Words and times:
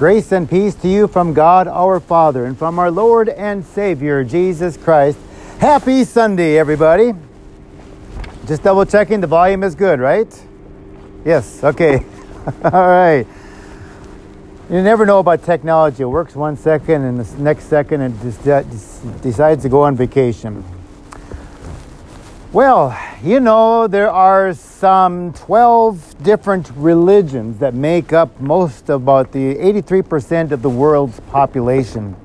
Grace 0.00 0.32
and 0.32 0.48
peace 0.48 0.74
to 0.76 0.88
you 0.88 1.06
from 1.06 1.34
God 1.34 1.68
our 1.68 2.00
Father 2.00 2.46
and 2.46 2.58
from 2.58 2.78
our 2.78 2.90
Lord 2.90 3.28
and 3.28 3.62
Savior 3.62 4.24
Jesus 4.24 4.78
Christ. 4.78 5.18
Happy 5.58 6.04
Sunday, 6.04 6.56
everybody. 6.56 7.12
Just 8.46 8.62
double 8.62 8.86
checking 8.86 9.20
the 9.20 9.26
volume 9.26 9.62
is 9.62 9.74
good, 9.74 10.00
right? 10.00 10.42
Yes, 11.22 11.62
okay. 11.62 11.96
All 12.64 12.70
right. 12.70 13.26
You 14.70 14.80
never 14.82 15.04
know 15.04 15.18
about 15.18 15.42
technology. 15.42 16.02
It 16.02 16.06
works 16.06 16.34
one 16.34 16.56
second 16.56 17.04
and 17.04 17.20
the 17.20 17.42
next 17.42 17.66
second 17.66 18.00
it 18.00 18.14
just 18.22 19.22
decides 19.22 19.64
to 19.64 19.68
go 19.68 19.82
on 19.82 19.96
vacation. 19.96 20.64
Well, 22.54 22.98
you 23.22 23.38
know, 23.38 23.86
there 23.86 24.10
are 24.10 24.54
some 24.80 25.34
12 25.34 26.22
different 26.22 26.70
religions 26.74 27.58
that 27.58 27.74
make 27.74 28.14
up 28.14 28.40
most 28.40 28.88
about 28.88 29.30
the 29.30 29.54
83% 29.56 30.52
of 30.52 30.62
the 30.62 30.70
world's 30.70 31.20
population. 31.20 32.16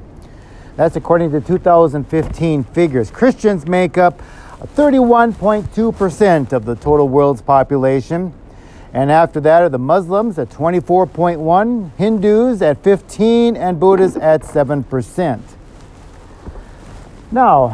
That's 0.78 0.96
according 0.96 1.32
to 1.32 1.42
2015 1.42 2.64
figures. 2.64 3.12
Christians 3.12 3.68
make 3.68 3.98
up 3.98 4.22
31.2% 4.78 6.54
of 6.54 6.64
the 6.64 6.76
total 6.76 7.10
world's 7.10 7.42
population. 7.42 8.34
And 8.94 9.12
after 9.12 9.42
that 9.42 9.62
are 9.62 9.68
the 9.68 9.78
Muslims 9.78 10.40
at 10.40 10.48
24.1, 10.48 11.92
Hindus 11.98 12.62
at 12.62 12.82
15, 12.82 13.58
and 13.58 13.82
Buddhists 13.82 14.16
at 14.16 14.44
7%. 14.44 15.42
Now, 17.32 17.68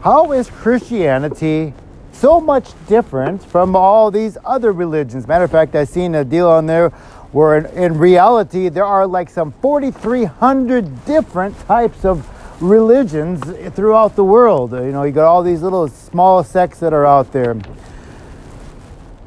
how 0.00 0.32
is 0.32 0.48
Christianity 0.48 1.74
so 2.20 2.38
much 2.38 2.72
different 2.86 3.42
from 3.42 3.74
all 3.74 4.10
these 4.10 4.36
other 4.44 4.72
religions? 4.72 5.26
Matter 5.26 5.44
of 5.44 5.50
fact, 5.50 5.74
I 5.74 5.84
seen 5.84 6.14
a 6.14 6.24
deal 6.24 6.48
on 6.48 6.66
there 6.66 6.90
where 7.32 7.56
in, 7.56 7.66
in 7.76 7.98
reality 7.98 8.68
there 8.68 8.84
are 8.84 9.06
like 9.06 9.30
some 9.30 9.52
4,300 9.62 11.06
different 11.06 11.58
types 11.60 12.04
of 12.04 12.28
religions 12.62 13.40
throughout 13.74 14.16
the 14.16 14.24
world. 14.24 14.72
You 14.72 14.92
know, 14.92 15.04
you 15.04 15.12
got 15.12 15.26
all 15.26 15.42
these 15.42 15.62
little 15.62 15.88
small 15.88 16.44
sects 16.44 16.78
that 16.80 16.92
are 16.92 17.06
out 17.06 17.32
there. 17.32 17.56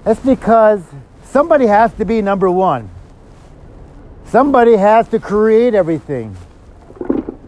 That's 0.03 0.19
because 0.19 0.83
somebody 1.23 1.65
has 1.65 1.93
to 1.93 2.05
be 2.05 2.21
number 2.21 2.51
one. 2.51 2.91
Somebody 4.25 4.75
has 4.75 5.07
to 5.09 5.19
create 5.19 5.73
everything. 5.73 6.35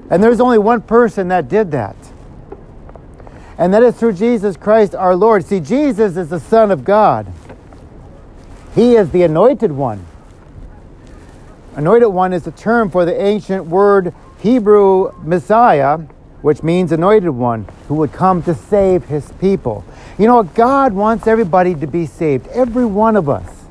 And 0.09 0.23
there's 0.23 0.39
only 0.39 0.57
one 0.57 0.81
person 0.81 1.27
that 1.27 1.49
did 1.49 1.71
that 1.71 1.95
and 3.57 3.73
that 3.73 3.83
is 3.83 3.95
through 3.95 4.13
Jesus 4.13 4.57
Christ 4.57 4.95
our 4.95 5.15
Lord. 5.15 5.45
See, 5.45 5.59
Jesus 5.59 6.17
is 6.17 6.29
the 6.29 6.39
Son 6.39 6.71
of 6.71 6.83
God, 6.83 7.31
He 8.73 8.95
is 8.95 9.11
the 9.11 9.23
anointed 9.23 9.71
one. 9.71 10.05
Anointed 11.75 12.09
one 12.09 12.31
is 12.31 12.47
a 12.47 12.51
term 12.51 12.89
for 12.89 13.03
the 13.03 13.21
ancient 13.21 13.65
word 13.65 14.13
Hebrew 14.39 15.11
Messiah, 15.23 15.97
which 16.41 16.63
means 16.63 16.91
anointed 16.91 17.31
one, 17.31 17.67
who 17.87 17.95
would 17.95 18.13
come 18.13 18.43
to 18.43 18.53
save 18.53 19.05
his 19.05 19.31
people. 19.41 19.83
You 20.17 20.27
know, 20.27 20.43
God 20.43 20.93
wants 20.93 21.27
everybody 21.27 21.75
to 21.75 21.87
be 21.87 22.05
saved, 22.05 22.47
every 22.47 22.85
one 22.85 23.15
of 23.15 23.27
us. 23.27 23.65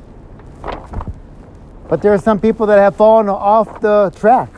But 1.87 2.01
there 2.01 2.13
are 2.13 2.19
some 2.19 2.39
people 2.39 2.67
that 2.67 2.77
have 2.77 2.95
fallen 2.95 3.29
off 3.29 3.81
the 3.81 4.11
track. 4.15 4.49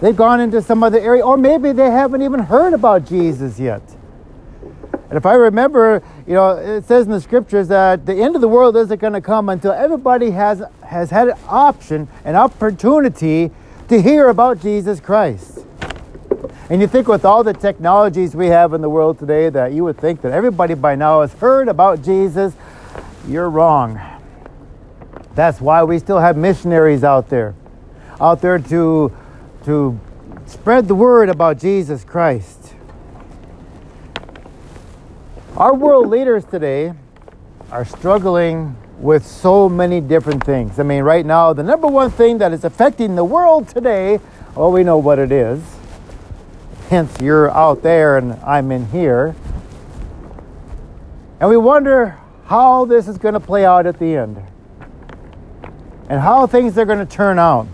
They've 0.00 0.16
gone 0.16 0.40
into 0.40 0.60
some 0.60 0.82
other 0.82 0.98
area, 0.98 1.24
or 1.24 1.36
maybe 1.38 1.72
they 1.72 1.90
haven't 1.90 2.22
even 2.22 2.40
heard 2.40 2.74
about 2.74 3.06
Jesus 3.06 3.58
yet. 3.58 3.82
And 5.08 5.16
if 5.16 5.24
I 5.24 5.34
remember, 5.34 6.02
you 6.26 6.34
know, 6.34 6.56
it 6.56 6.84
says 6.84 7.06
in 7.06 7.12
the 7.12 7.20
scriptures 7.20 7.68
that 7.68 8.06
the 8.06 8.14
end 8.14 8.34
of 8.34 8.40
the 8.40 8.48
world 8.48 8.76
isn't 8.76 9.00
going 9.00 9.12
to 9.12 9.20
come 9.20 9.48
until 9.48 9.72
everybody 9.72 10.30
has, 10.32 10.62
has 10.84 11.10
had 11.10 11.28
an 11.28 11.38
option, 11.46 12.08
an 12.24 12.34
opportunity 12.34 13.52
to 13.88 14.02
hear 14.02 14.28
about 14.28 14.60
Jesus 14.60 14.98
Christ. 14.98 15.64
And 16.68 16.80
you 16.80 16.88
think 16.88 17.06
with 17.06 17.24
all 17.24 17.44
the 17.44 17.52
technologies 17.52 18.34
we 18.34 18.48
have 18.48 18.72
in 18.72 18.80
the 18.80 18.90
world 18.90 19.20
today 19.20 19.48
that 19.48 19.72
you 19.72 19.84
would 19.84 19.96
think 19.96 20.22
that 20.22 20.32
everybody 20.32 20.74
by 20.74 20.96
now 20.96 21.20
has 21.20 21.32
heard 21.34 21.68
about 21.68 22.02
Jesus. 22.02 22.54
You're 23.28 23.48
wrong. 23.48 24.00
That's 25.36 25.60
why 25.60 25.84
we 25.84 26.00
still 26.00 26.18
have 26.18 26.36
missionaries 26.36 27.04
out 27.04 27.28
there, 27.28 27.54
out 28.20 28.40
there 28.40 28.58
to, 28.58 29.16
to 29.64 30.00
spread 30.46 30.88
the 30.88 30.96
word 30.96 31.28
about 31.28 31.58
Jesus 31.58 32.02
Christ. 32.02 32.65
Our 35.56 35.74
world 35.74 36.08
leaders 36.08 36.44
today 36.44 36.92
are 37.70 37.86
struggling 37.86 38.76
with 38.98 39.24
so 39.24 39.70
many 39.70 40.02
different 40.02 40.44
things. 40.44 40.78
I 40.78 40.82
mean, 40.82 41.02
right 41.02 41.24
now, 41.24 41.54
the 41.54 41.62
number 41.62 41.86
one 41.86 42.10
thing 42.10 42.36
that 42.38 42.52
is 42.52 42.62
affecting 42.62 43.16
the 43.16 43.24
world 43.24 43.66
today, 43.66 44.20
well, 44.54 44.70
we 44.70 44.84
know 44.84 44.98
what 44.98 45.18
it 45.18 45.32
is. 45.32 45.62
Hence, 46.90 47.18
you're 47.22 47.50
out 47.50 47.82
there 47.82 48.18
and 48.18 48.34
I'm 48.44 48.70
in 48.70 48.84
here. 48.88 49.34
And 51.40 51.48
we 51.48 51.56
wonder 51.56 52.18
how 52.44 52.84
this 52.84 53.08
is 53.08 53.16
going 53.16 53.32
to 53.32 53.40
play 53.40 53.64
out 53.64 53.86
at 53.86 53.98
the 53.98 54.14
end 54.14 54.42
and 56.10 56.20
how 56.20 56.46
things 56.46 56.76
are 56.76 56.84
going 56.84 56.98
to 56.98 57.06
turn 57.06 57.38
out 57.38 57.66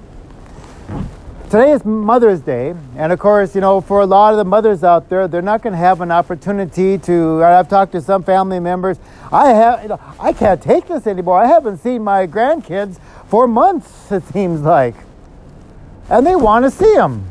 today 1.53 1.73
is 1.73 1.85
Mother's 1.85 2.41
Day, 2.41 2.75
and 2.97 3.13
of 3.13 3.19
course, 3.19 3.55
you 3.55 3.61
know, 3.61 3.83
for 3.83 4.01
a 4.01 4.07
lot 4.07 4.33
of 4.33 4.39
the 4.39 4.45
mothers 4.45 4.83
out 4.83 5.11
there, 5.11 5.29
they're 5.29 5.43
not 5.43 5.61
going 5.61 5.75
to 5.75 5.79
have 5.79 6.01
an 6.01 6.11
opportunity 6.11 6.97
to. 6.97 7.45
I've 7.45 7.69
talked 7.69 7.93
to 7.93 8.01
some 8.01 8.23
family 8.23 8.59
members. 8.59 8.99
I 9.31 9.51
have, 9.51 9.83
you 9.83 9.89
know, 9.91 10.01
I 10.19 10.33
can't 10.33 10.63
take 10.63 10.89
this 10.89 11.07
anymore. 11.07 11.39
I 11.39 11.47
haven't 11.47 11.77
seen 11.77 12.03
my 12.03 12.27
grandkids 12.27 12.99
for 13.29 13.47
months. 13.47 14.11
It 14.11 14.23
seems 14.33 14.63
like, 14.63 14.95
and 16.09 16.27
they 16.27 16.37
want 16.37 16.65
to 16.65 16.71
see 16.71 16.95
them. 16.95 17.31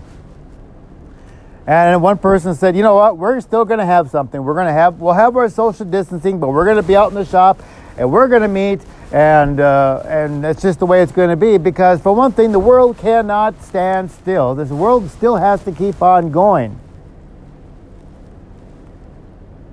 And 1.66 2.04
one 2.04 2.20
person 2.20 2.54
said, 2.54 2.76
"You 2.76 2.84
know 2.84 2.94
what? 2.94 3.18
We're 3.18 3.42
still 3.42 3.66
going 3.66 3.80
to 3.80 3.88
have 3.88 4.12
something. 4.12 4.44
We're 4.44 4.54
going 4.54 4.68
to 4.68 4.72
have. 4.72 5.00
We'll 5.00 5.14
have 5.14 5.36
our 5.36 5.50
social 5.50 5.88
distancing, 5.88 6.40
but 6.40 6.50
we're 6.50 6.66
going 6.66 6.78
to 6.78 6.84
be 6.84 6.96
out 6.96 7.10
in 7.10 7.16
the 7.16 7.26
shop, 7.26 7.60
and 7.98 8.12
we're 8.12 8.28
going 8.28 8.44
to 8.44 8.48
meet." 8.48 8.82
And 9.12 9.60
uh, 9.60 10.04
and 10.06 10.44
that's 10.44 10.62
just 10.62 10.80
the 10.80 10.86
way 10.86 11.02
it's 11.02 11.12
going 11.12 11.30
to 11.30 11.36
be 11.36 11.58
because 11.58 12.02
for 12.02 12.16
one 12.16 12.32
thing 12.32 12.52
the 12.52 12.60
world 12.60 12.98
cannot 12.98 13.62
stand 13.62 14.10
still. 14.10 14.56
This 14.56 14.70
world 14.70 15.10
still 15.10 15.36
has 15.36 15.64
to 15.66 15.72
keep 15.72 16.02
on 16.02 16.32
going. 16.32 16.80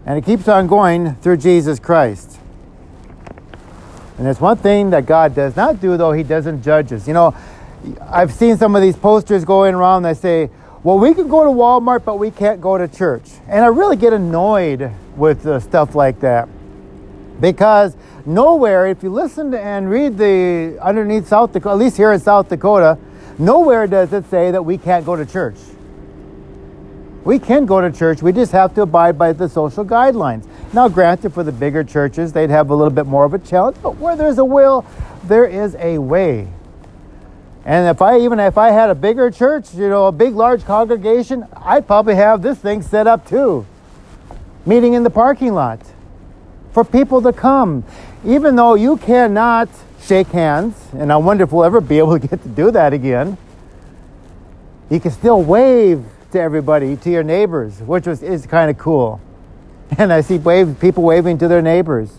And 0.06 0.18
it 0.18 0.24
keeps 0.24 0.48
on 0.48 0.66
going 0.66 1.14
through 1.16 1.36
jesus 1.36 1.78
christ. 1.78 2.38
And 4.16 4.26
there's 4.26 4.40
one 4.40 4.56
thing 4.56 4.90
that 4.90 5.06
god 5.06 5.36
does 5.36 5.54
not 5.54 5.80
do 5.80 5.96
though 5.96 6.12
he 6.12 6.24
doesn't 6.24 6.62
judge 6.62 6.92
us. 6.92 7.06
You 7.06 7.14
know 7.14 7.36
i've 8.02 8.32
seen 8.32 8.56
some 8.56 8.74
of 8.74 8.82
these 8.82 8.96
posters 8.96 9.44
going 9.44 9.72
around 9.72 10.02
that 10.02 10.16
say 10.16 10.50
well 10.82 10.98
we 10.98 11.14
can 11.14 11.28
go 11.28 11.44
to 11.44 11.50
walmart 11.50 12.04
but 12.04 12.16
we 12.16 12.32
can't 12.32 12.60
go 12.60 12.76
to 12.76 12.88
church. 12.88 13.30
And 13.46 13.64
i 13.64 13.68
really 13.68 13.96
get 13.96 14.12
annoyed 14.12 14.90
with 15.16 15.46
uh, 15.46 15.60
stuff 15.60 15.94
like 15.94 16.18
that 16.20 16.48
because 17.40 17.94
nowhere, 18.28 18.86
if 18.86 19.02
you 19.02 19.10
listen 19.10 19.54
and 19.54 19.90
read 19.90 20.18
the 20.18 20.78
underneath 20.80 21.26
South 21.26 21.52
Dakota, 21.52 21.72
at 21.72 21.78
least 21.78 21.96
here 21.96 22.12
in 22.12 22.20
South 22.20 22.48
Dakota, 22.48 22.98
nowhere 23.38 23.86
does 23.86 24.12
it 24.12 24.28
say 24.30 24.50
that 24.50 24.62
we 24.62 24.78
can't 24.78 25.04
go 25.04 25.16
to 25.16 25.26
church. 25.26 25.56
We 27.24 27.38
can 27.38 27.66
go 27.66 27.80
to 27.80 27.90
church, 27.90 28.22
we 28.22 28.32
just 28.32 28.52
have 28.52 28.74
to 28.74 28.82
abide 28.82 29.18
by 29.18 29.32
the 29.32 29.48
social 29.48 29.84
guidelines. 29.84 30.46
Now, 30.72 30.88
granted, 30.88 31.32
for 31.32 31.42
the 31.42 31.52
bigger 31.52 31.82
churches, 31.82 32.32
they'd 32.32 32.50
have 32.50 32.70
a 32.70 32.74
little 32.74 32.92
bit 32.92 33.06
more 33.06 33.24
of 33.24 33.34
a 33.34 33.38
challenge, 33.38 33.76
but 33.82 33.96
where 33.96 34.16
there's 34.16 34.38
a 34.38 34.44
will, 34.44 34.84
there 35.24 35.46
is 35.46 35.74
a 35.76 35.98
way. 35.98 36.48
And 37.64 37.88
if 37.88 38.00
I 38.00 38.20
even 38.20 38.40
if 38.40 38.56
I 38.56 38.70
had 38.70 38.88
a 38.88 38.94
bigger 38.94 39.30
church, 39.30 39.74
you 39.74 39.88
know, 39.88 40.06
a 40.06 40.12
big 40.12 40.34
large 40.34 40.64
congregation, 40.64 41.46
I'd 41.54 41.86
probably 41.86 42.14
have 42.14 42.40
this 42.40 42.58
thing 42.58 42.80
set 42.80 43.06
up 43.06 43.28
too. 43.28 43.66
Meeting 44.64 44.94
in 44.94 45.02
the 45.02 45.10
parking 45.10 45.52
lot 45.52 45.80
for 46.78 46.84
people 46.84 47.20
to 47.20 47.32
come. 47.32 47.82
Even 48.24 48.54
though 48.54 48.74
you 48.76 48.96
cannot 48.98 49.68
shake 50.00 50.28
hands, 50.28 50.76
and 50.92 51.12
I 51.12 51.16
wonder 51.16 51.42
if 51.42 51.50
we'll 51.50 51.64
ever 51.64 51.80
be 51.80 51.98
able 51.98 52.16
to 52.20 52.24
get 52.24 52.40
to 52.40 52.48
do 52.48 52.70
that 52.70 52.92
again, 52.92 53.36
you 54.88 55.00
can 55.00 55.10
still 55.10 55.42
wave 55.42 56.04
to 56.30 56.40
everybody, 56.40 56.94
to 56.98 57.10
your 57.10 57.24
neighbors, 57.24 57.80
which 57.80 58.06
was, 58.06 58.22
is 58.22 58.46
kind 58.46 58.70
of 58.70 58.78
cool. 58.78 59.20
And 59.98 60.12
I 60.12 60.20
see 60.20 60.38
wave, 60.38 60.78
people 60.78 61.02
waving 61.02 61.38
to 61.38 61.48
their 61.48 61.62
neighbors. 61.62 62.12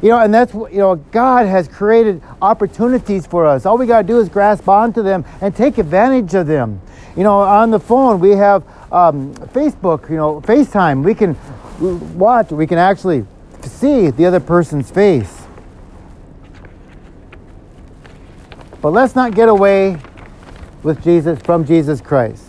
You 0.00 0.10
know, 0.10 0.20
and 0.20 0.32
that's, 0.32 0.54
you 0.54 0.78
know, 0.78 0.94
God 0.94 1.46
has 1.46 1.68
created 1.68 2.22
opportunities 2.40 3.26
for 3.26 3.44
us. 3.44 3.66
All 3.66 3.76
we 3.76 3.86
got 3.86 4.02
to 4.02 4.08
do 4.08 4.20
is 4.20 4.30
grasp 4.30 4.68
onto 4.68 5.02
them 5.02 5.24
and 5.42 5.54
take 5.54 5.76
advantage 5.76 6.32
of 6.34 6.46
them. 6.46 6.80
You 7.14 7.24
know, 7.24 7.40
on 7.40 7.70
the 7.70 7.80
phone, 7.80 8.20
we 8.20 8.30
have 8.30 8.64
um, 8.90 9.34
Facebook, 9.52 10.08
you 10.08 10.16
know, 10.16 10.40
FaceTime. 10.40 11.02
We 11.02 11.14
can 11.14 11.36
watch, 12.16 12.52
we 12.52 12.66
can 12.66 12.78
actually 12.78 13.26
see 13.68 14.10
the 14.10 14.26
other 14.26 14.40
person's 14.40 14.90
face. 14.90 15.42
But 18.80 18.90
let's 18.90 19.14
not 19.14 19.34
get 19.34 19.48
away 19.48 19.98
with 20.82 21.02
Jesus 21.02 21.40
from 21.40 21.64
Jesus 21.64 22.00
Christ. 22.00 22.44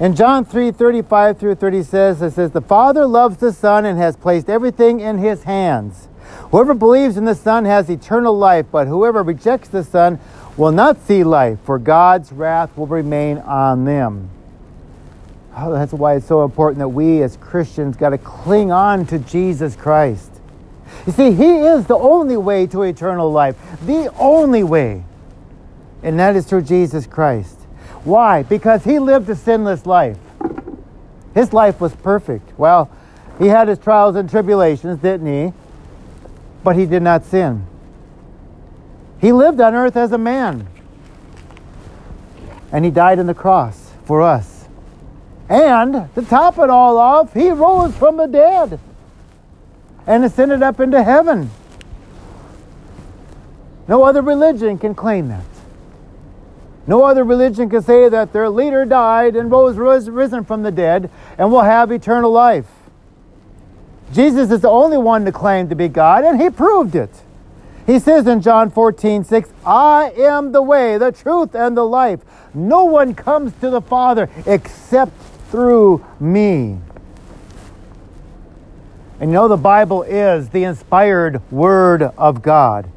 In 0.00 0.14
John 0.14 0.44
3 0.44 0.70
35 0.70 1.38
through 1.38 1.54
30 1.56 1.82
says, 1.82 2.22
it 2.22 2.30
says, 2.32 2.52
The 2.52 2.60
Father 2.60 3.06
loves 3.06 3.38
the 3.38 3.52
Son 3.52 3.84
and 3.84 3.98
has 3.98 4.16
placed 4.16 4.48
everything 4.48 5.00
in 5.00 5.18
his 5.18 5.42
hands. 5.42 6.08
Whoever 6.50 6.74
believes 6.74 7.16
in 7.16 7.24
the 7.24 7.34
Son 7.34 7.64
has 7.64 7.90
eternal 7.90 8.36
life, 8.36 8.66
but 8.70 8.86
whoever 8.86 9.22
rejects 9.22 9.68
the 9.68 9.82
Son 9.82 10.20
will 10.56 10.72
not 10.72 11.00
see 11.06 11.24
life, 11.24 11.58
for 11.64 11.78
God's 11.78 12.32
wrath 12.32 12.76
will 12.76 12.86
remain 12.86 13.38
on 13.38 13.84
them. 13.84 14.30
Oh, 15.60 15.72
that's 15.72 15.92
why 15.92 16.14
it's 16.14 16.26
so 16.26 16.44
important 16.44 16.78
that 16.78 16.88
we 16.88 17.20
as 17.22 17.36
Christians 17.36 17.96
got 17.96 18.10
to 18.10 18.18
cling 18.18 18.70
on 18.70 19.06
to 19.06 19.18
Jesus 19.18 19.74
Christ. 19.74 20.30
You 21.04 21.12
see, 21.12 21.32
He 21.32 21.56
is 21.58 21.86
the 21.86 21.96
only 21.96 22.36
way 22.36 22.68
to 22.68 22.82
eternal 22.82 23.32
life, 23.32 23.56
the 23.84 24.12
only 24.18 24.62
way. 24.62 25.04
And 26.04 26.16
that 26.20 26.36
is 26.36 26.46
through 26.46 26.62
Jesus 26.62 27.08
Christ. 27.08 27.56
Why? 28.04 28.44
Because 28.44 28.84
He 28.84 29.00
lived 29.00 29.28
a 29.30 29.34
sinless 29.34 29.84
life. 29.84 30.16
His 31.34 31.52
life 31.52 31.80
was 31.80 31.92
perfect. 31.96 32.56
Well, 32.56 32.88
He 33.40 33.48
had 33.48 33.66
His 33.66 33.78
trials 33.78 34.14
and 34.14 34.30
tribulations, 34.30 35.00
didn't 35.00 35.26
He? 35.26 35.52
But 36.62 36.76
He 36.76 36.86
did 36.86 37.02
not 37.02 37.24
sin. 37.24 37.66
He 39.20 39.32
lived 39.32 39.60
on 39.60 39.74
earth 39.74 39.96
as 39.96 40.12
a 40.12 40.18
man. 40.18 40.68
And 42.70 42.84
He 42.84 42.92
died 42.92 43.18
on 43.18 43.26
the 43.26 43.34
cross 43.34 43.90
for 44.04 44.22
us. 44.22 44.57
And 45.48 46.14
to 46.14 46.22
top 46.22 46.58
it 46.58 46.70
all 46.70 46.98
off, 46.98 47.32
He 47.32 47.50
rose 47.50 47.96
from 47.96 48.16
the 48.16 48.26
dead 48.26 48.78
and 50.06 50.24
ascended 50.24 50.62
up 50.62 50.80
into 50.80 51.02
heaven. 51.02 51.50
No 53.86 54.04
other 54.04 54.22
religion 54.22 54.78
can 54.78 54.94
claim 54.94 55.28
that. 55.28 55.44
No 56.86 57.04
other 57.04 57.24
religion 57.24 57.68
can 57.68 57.82
say 57.82 58.08
that 58.08 58.32
their 58.32 58.48
leader 58.48 58.84
died 58.84 59.36
and 59.36 59.50
rose, 59.50 59.76
rose 59.76 60.08
risen 60.08 60.44
from 60.44 60.62
the 60.62 60.70
dead 60.70 61.10
and 61.36 61.50
will 61.50 61.62
have 61.62 61.90
eternal 61.90 62.30
life. 62.30 62.66
Jesus 64.12 64.50
is 64.50 64.62
the 64.62 64.70
only 64.70 64.96
one 64.96 65.26
to 65.26 65.32
claim 65.32 65.68
to 65.68 65.74
be 65.74 65.88
God, 65.88 66.24
and 66.24 66.40
he 66.40 66.48
proved 66.48 66.94
it. 66.94 67.10
He 67.86 67.98
says 67.98 68.26
in 68.26 68.40
John 68.40 68.70
14, 68.70 69.24
6, 69.24 69.50
I 69.66 70.12
am 70.16 70.52
the 70.52 70.62
way, 70.62 70.98
the 70.98 71.12
truth, 71.12 71.54
and 71.54 71.76
the 71.76 71.84
life. 71.84 72.20
No 72.54 72.84
one 72.84 73.14
comes 73.14 73.52
to 73.60 73.70
the 73.70 73.80
Father 73.80 74.30
except 74.46 75.17
through 75.50 76.04
me. 76.20 76.78
And 79.20 79.30
you 79.30 79.34
know, 79.34 79.48
the 79.48 79.56
Bible 79.56 80.02
is 80.04 80.48
the 80.50 80.64
inspired 80.64 81.40
Word 81.50 82.02
of 82.02 82.40
God. 82.40 82.88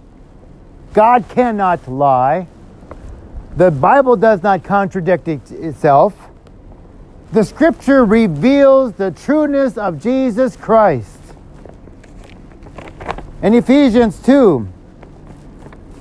God 0.94 1.25
cannot 1.30 1.88
lie. 1.88 2.48
The 3.57 3.71
Bible 3.71 4.15
does 4.15 4.44
not 4.44 4.63
contradict 4.63 5.27
itself. 5.27 6.15
The 7.31 7.44
Scripture 7.44 8.06
reveals 8.06 8.94
the 8.94 9.12
trueness 9.12 9.77
of 9.77 10.01
Jesus 10.01 10.56
Christ. 10.56 11.18
In 13.42 13.53
Ephesians 13.56 14.21
2, 14.21 14.68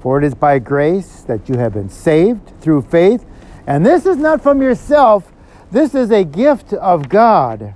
For 0.00 0.18
it 0.18 0.24
is 0.24 0.34
by 0.34 0.58
grace 0.58 1.22
that 1.22 1.48
you 1.48 1.56
have 1.58 1.74
been 1.74 1.90
saved 1.90 2.60
through 2.60 2.82
faith, 2.82 3.24
and 3.66 3.84
this 3.84 4.06
is 4.06 4.16
not 4.16 4.42
from 4.42 4.62
yourself, 4.62 5.30
this 5.70 5.94
is 5.94 6.10
a 6.10 6.24
gift 6.24 6.72
of 6.72 7.08
God 7.08 7.74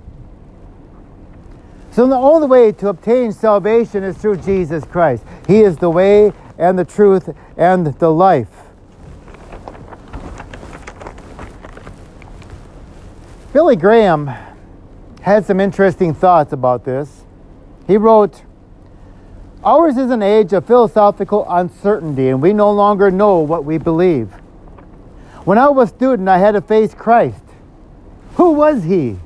so 1.95 2.05
the 2.07 2.17
only 2.17 2.45
way 2.45 2.73
to 2.73 2.89
obtain 2.89 3.31
salvation 3.31 4.03
is 4.03 4.17
through 4.17 4.35
Jesus 4.39 4.83
Christ. 4.83 5.23
He 5.47 5.61
is 5.61 5.77
the 5.77 5.89
way 5.89 6.33
and 6.57 6.77
the 6.77 6.83
truth 6.83 7.33
and 7.55 7.87
the 7.87 8.09
life. 8.09 8.49
Billy 13.53 13.77
Graham 13.77 14.29
had 15.21 15.45
some 15.45 15.61
interesting 15.61 16.13
thoughts 16.13 16.51
about 16.51 16.83
this. 16.83 17.23
He 17.87 17.95
wrote, 17.95 18.43
Ours 19.65 19.97
is 19.97 20.11
an 20.11 20.21
age 20.21 20.53
of 20.53 20.67
philosophical 20.67 21.43
uncertainty, 21.49 22.29
and 22.29 22.39
we 22.39 22.53
no 22.53 22.71
longer 22.71 23.09
know 23.09 23.39
what 23.39 23.65
we 23.65 23.79
believe. 23.79 24.31
When 25.43 25.57
I 25.57 25.69
was 25.69 25.91
a 25.91 25.95
student, 25.95 26.29
I 26.29 26.37
had 26.37 26.51
to 26.51 26.61
face 26.61 26.93
Christ. 26.93 27.41
Who 28.35 28.51
was 28.51 28.83
he? 28.83 29.17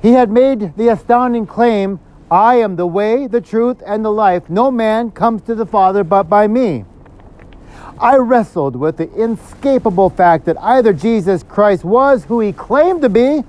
He 0.00 0.12
had 0.12 0.30
made 0.30 0.76
the 0.76 0.88
astounding 0.88 1.46
claim 1.46 1.98
I 2.30 2.56
am 2.56 2.76
the 2.76 2.86
way, 2.86 3.26
the 3.26 3.40
truth, 3.40 3.82
and 3.84 4.04
the 4.04 4.12
life. 4.12 4.48
No 4.48 4.70
man 4.70 5.10
comes 5.10 5.42
to 5.42 5.56
the 5.56 5.66
Father 5.66 6.04
but 6.04 6.24
by 6.24 6.46
me. 6.46 6.84
I 7.98 8.16
wrestled 8.18 8.76
with 8.76 8.98
the 8.98 9.10
inescapable 9.14 10.10
fact 10.10 10.44
that 10.44 10.56
either 10.60 10.92
Jesus 10.92 11.42
Christ 11.42 11.84
was 11.84 12.26
who 12.26 12.38
he 12.38 12.52
claimed 12.52 13.02
to 13.02 13.08
be, 13.08 13.42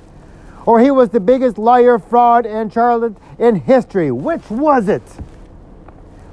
or 0.69 0.80
he 0.80 0.92
was 0.92 1.10
the 1.10 1.19
biggest 1.19 1.57
liar, 1.57 1.98
fraud, 1.98 2.45
and 2.45 2.71
charlatan 2.71 3.18
in 3.39 3.56
history. 3.56 4.12
Which 4.12 4.51
was 4.51 4.88
it? 4.88 5.01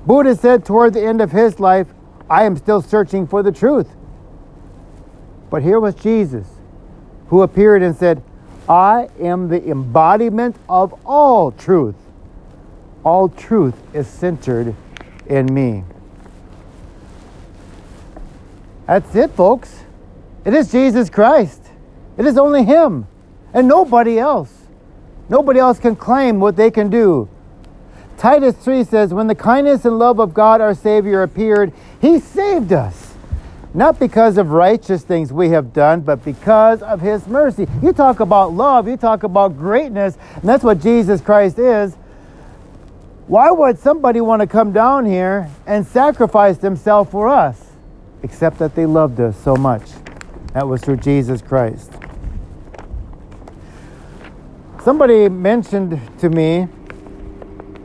Buddha 0.04 0.36
said 0.36 0.62
toward 0.62 0.92
the 0.92 1.02
end 1.02 1.22
of 1.22 1.32
his 1.32 1.58
life, 1.58 1.86
I 2.28 2.44
am 2.44 2.54
still 2.58 2.82
searching 2.82 3.26
for 3.26 3.42
the 3.42 3.50
truth. 3.50 3.88
But 5.48 5.62
here 5.62 5.80
was 5.80 5.94
Jesus, 5.94 6.46
who 7.28 7.40
appeared 7.40 7.82
and 7.82 7.96
said, 7.96 8.22
I 8.68 9.08
am 9.18 9.48
the 9.48 9.70
embodiment 9.70 10.56
of 10.68 10.92
all 11.06 11.50
truth. 11.50 11.96
All 13.04 13.30
truth 13.30 13.82
is 13.94 14.06
centered 14.06 14.74
in 15.24 15.46
me. 15.46 15.82
That's 18.86 19.14
it, 19.14 19.30
folks. 19.30 19.84
It 20.44 20.52
is 20.52 20.70
Jesus 20.70 21.08
Christ. 21.08 21.62
It 22.18 22.26
is 22.26 22.36
only 22.36 22.64
Him 22.64 23.06
and 23.56 23.66
nobody 23.66 24.18
else. 24.18 24.52
Nobody 25.30 25.58
else 25.58 25.80
can 25.80 25.96
claim 25.96 26.38
what 26.38 26.56
they 26.56 26.70
can 26.70 26.90
do. 26.90 27.28
Titus 28.18 28.54
3 28.56 28.84
says, 28.84 29.14
When 29.14 29.26
the 29.26 29.34
kindness 29.34 29.86
and 29.86 29.98
love 29.98 30.20
of 30.20 30.34
God 30.34 30.60
our 30.60 30.74
Savior 30.74 31.22
appeared, 31.22 31.72
He 32.00 32.20
saved 32.20 32.72
us 32.72 33.14
not 33.72 33.98
because 33.98 34.38
of 34.38 34.50
righteous 34.50 35.02
things 35.02 35.32
we 35.32 35.50
have 35.50 35.72
done, 35.72 36.02
but 36.02 36.24
because 36.24 36.82
of 36.82 37.00
His 37.00 37.26
mercy. 37.26 37.66
You 37.82 37.92
talk 37.92 38.20
about 38.20 38.52
love, 38.52 38.86
you 38.88 38.96
talk 38.96 39.22
about 39.22 39.56
greatness, 39.56 40.18
and 40.34 40.44
that's 40.44 40.62
what 40.62 40.80
Jesus 40.80 41.22
Christ 41.22 41.58
is. 41.58 41.94
Why 43.26 43.50
would 43.50 43.78
somebody 43.78 44.20
want 44.20 44.40
to 44.40 44.46
come 44.46 44.72
down 44.72 45.06
here 45.06 45.50
and 45.66 45.86
sacrifice 45.86 46.58
themselves 46.58 47.10
for 47.10 47.26
us? 47.28 47.60
Except 48.22 48.58
that 48.58 48.74
they 48.74 48.86
loved 48.86 49.18
us 49.18 49.36
so 49.42 49.56
much. 49.56 49.82
That 50.52 50.68
was 50.68 50.82
through 50.82 50.98
Jesus 50.98 51.42
Christ. 51.42 51.92
Somebody 54.86 55.28
mentioned 55.28 56.00
to 56.20 56.30
me, 56.30 56.68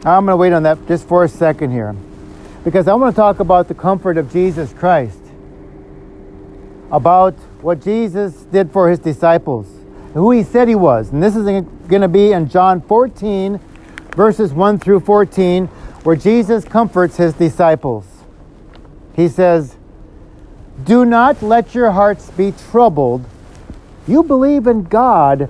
I'm 0.05 0.23
going 0.23 0.27
to 0.27 0.37
wait 0.37 0.53
on 0.53 0.61
that 0.61 0.87
just 0.87 1.07
for 1.07 1.23
a 1.23 1.27
second 1.27 1.71
here, 1.71 1.95
because 2.63 2.87
I 2.87 2.93
want 2.93 3.15
to 3.15 3.19
talk 3.19 3.39
about 3.39 3.67
the 3.67 3.73
comfort 3.73 4.19
of 4.19 4.31
Jesus 4.31 4.71
Christ 4.71 5.17
about 6.91 7.33
what 7.63 7.81
Jesus 7.81 8.43
did 8.43 8.71
for 8.71 8.87
his 8.87 8.99
disciples, 8.99 9.65
who 10.13 10.29
he 10.29 10.43
said 10.43 10.67
he 10.67 10.75
was. 10.75 11.09
And 11.09 11.23
this 11.23 11.35
is 11.35 11.43
going 11.43 12.01
to 12.03 12.07
be 12.07 12.33
in 12.33 12.47
John 12.47 12.81
14, 12.81 13.59
verses 14.15 14.53
1 14.53 14.77
through 14.77 14.99
14, 14.99 15.65
where 16.03 16.15
Jesus 16.15 16.65
comforts 16.65 17.17
his 17.17 17.33
disciples. 17.33 18.05
He 19.15 19.27
says, 19.27 19.75
Do 20.83 21.03
not 21.03 21.41
let 21.41 21.73
your 21.73 21.89
hearts 21.93 22.29
be 22.29 22.53
troubled. 22.69 23.25
You 24.07 24.21
believe 24.21 24.67
in 24.67 24.83
God, 24.83 25.49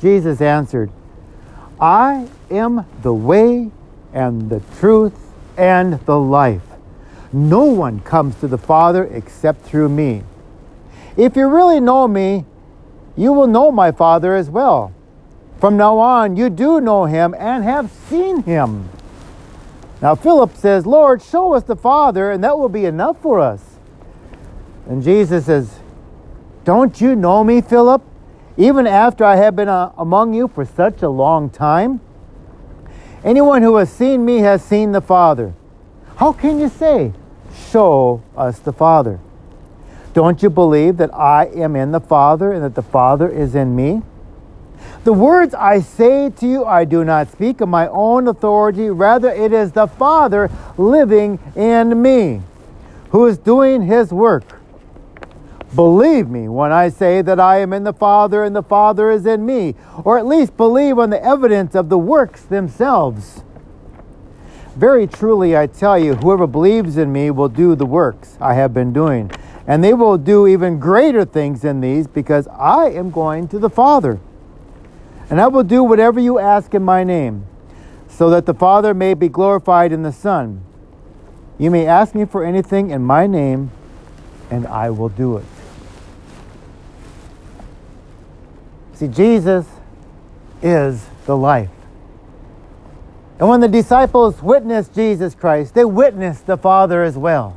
Jesus 0.00 0.40
answered, 0.40 0.90
I 1.80 2.28
am 2.50 2.86
the 3.02 3.12
way 3.12 3.70
and 4.12 4.50
the 4.50 4.60
truth 4.78 5.32
and 5.56 5.94
the 6.06 6.18
life. 6.18 6.62
No 7.32 7.64
one 7.64 8.00
comes 8.00 8.36
to 8.36 8.48
the 8.48 8.58
Father 8.58 9.04
except 9.04 9.62
through 9.62 9.88
me. 9.88 10.22
If 11.16 11.36
you 11.36 11.48
really 11.48 11.80
know 11.80 12.08
me, 12.08 12.44
you 13.16 13.32
will 13.32 13.46
know 13.46 13.70
my 13.70 13.92
Father 13.92 14.34
as 14.34 14.48
well. 14.48 14.92
From 15.58 15.76
now 15.76 15.98
on, 15.98 16.36
you 16.36 16.48
do 16.48 16.80
know 16.80 17.04
him 17.04 17.34
and 17.38 17.62
have 17.62 17.90
seen 17.90 18.42
him. 18.44 18.88
Now, 20.00 20.14
Philip 20.14 20.56
says, 20.56 20.86
Lord, 20.86 21.22
show 21.22 21.52
us 21.52 21.64
the 21.64 21.76
Father, 21.76 22.30
and 22.30 22.42
that 22.42 22.58
will 22.58 22.70
be 22.70 22.86
enough 22.86 23.20
for 23.20 23.38
us. 23.38 23.62
And 24.88 25.02
Jesus 25.02 25.46
says, 25.46 25.78
Don't 26.64 27.00
you 27.00 27.14
know 27.14 27.44
me, 27.44 27.60
Philip? 27.60 28.02
Even 28.60 28.86
after 28.86 29.24
I 29.24 29.36
have 29.36 29.56
been 29.56 29.70
uh, 29.70 29.90
among 29.96 30.34
you 30.34 30.46
for 30.46 30.66
such 30.66 31.00
a 31.00 31.08
long 31.08 31.48
time? 31.48 32.02
Anyone 33.24 33.62
who 33.62 33.76
has 33.76 33.90
seen 33.90 34.22
me 34.22 34.40
has 34.40 34.62
seen 34.62 34.92
the 34.92 35.00
Father. 35.00 35.54
How 36.16 36.34
can 36.34 36.60
you 36.60 36.68
say, 36.68 37.14
Show 37.70 38.22
us 38.36 38.58
the 38.58 38.74
Father? 38.74 39.18
Don't 40.12 40.42
you 40.42 40.50
believe 40.50 40.98
that 40.98 41.14
I 41.14 41.46
am 41.46 41.74
in 41.74 41.90
the 41.90 42.00
Father 42.00 42.52
and 42.52 42.62
that 42.62 42.74
the 42.74 42.82
Father 42.82 43.30
is 43.30 43.54
in 43.54 43.74
me? 43.74 44.02
The 45.04 45.14
words 45.14 45.54
I 45.54 45.80
say 45.80 46.28
to 46.28 46.46
you, 46.46 46.66
I 46.66 46.84
do 46.84 47.02
not 47.02 47.32
speak 47.32 47.62
of 47.62 47.70
my 47.70 47.88
own 47.88 48.28
authority. 48.28 48.90
Rather, 48.90 49.30
it 49.30 49.54
is 49.54 49.72
the 49.72 49.86
Father 49.86 50.50
living 50.76 51.38
in 51.56 52.02
me 52.02 52.42
who 53.08 53.24
is 53.24 53.38
doing 53.38 53.80
his 53.80 54.12
work. 54.12 54.59
Believe 55.74 56.28
me 56.28 56.48
when 56.48 56.72
I 56.72 56.88
say 56.88 57.22
that 57.22 57.38
I 57.38 57.58
am 57.58 57.72
in 57.72 57.84
the 57.84 57.92
Father 57.92 58.42
and 58.42 58.56
the 58.56 58.62
Father 58.62 59.10
is 59.10 59.24
in 59.24 59.46
me, 59.46 59.76
or 60.04 60.18
at 60.18 60.26
least 60.26 60.56
believe 60.56 60.98
on 60.98 61.10
the 61.10 61.24
evidence 61.24 61.76
of 61.76 61.88
the 61.88 61.98
works 61.98 62.42
themselves. 62.42 63.44
Very 64.74 65.06
truly, 65.06 65.56
I 65.56 65.68
tell 65.68 65.96
you, 65.96 66.14
whoever 66.14 66.48
believes 66.48 66.96
in 66.96 67.12
me 67.12 67.30
will 67.30 67.48
do 67.48 67.76
the 67.76 67.86
works 67.86 68.36
I 68.40 68.54
have 68.54 68.74
been 68.74 68.92
doing, 68.92 69.30
and 69.64 69.84
they 69.84 69.94
will 69.94 70.18
do 70.18 70.48
even 70.48 70.80
greater 70.80 71.24
things 71.24 71.60
than 71.60 71.80
these 71.80 72.08
because 72.08 72.48
I 72.48 72.90
am 72.90 73.10
going 73.10 73.46
to 73.48 73.60
the 73.60 73.70
Father. 73.70 74.18
And 75.28 75.40
I 75.40 75.46
will 75.46 75.62
do 75.62 75.84
whatever 75.84 76.18
you 76.18 76.40
ask 76.40 76.74
in 76.74 76.82
my 76.82 77.04
name, 77.04 77.46
so 78.08 78.28
that 78.30 78.46
the 78.46 78.54
Father 78.54 78.92
may 78.92 79.14
be 79.14 79.28
glorified 79.28 79.92
in 79.92 80.02
the 80.02 80.12
Son. 80.12 80.64
You 81.58 81.70
may 81.70 81.86
ask 81.86 82.12
me 82.12 82.24
for 82.24 82.42
anything 82.42 82.90
in 82.90 83.02
my 83.02 83.28
name, 83.28 83.70
and 84.50 84.66
I 84.66 84.90
will 84.90 85.10
do 85.10 85.36
it. 85.36 85.44
See, 89.00 89.08
Jesus 89.08 89.64
is 90.60 91.06
the 91.24 91.34
life. 91.34 91.70
And 93.38 93.48
when 93.48 93.60
the 93.60 93.68
disciples 93.68 94.42
witnessed 94.42 94.94
Jesus 94.94 95.34
Christ, 95.34 95.72
they 95.72 95.86
witnessed 95.86 96.44
the 96.44 96.58
Father 96.58 97.02
as 97.02 97.16
well. 97.16 97.56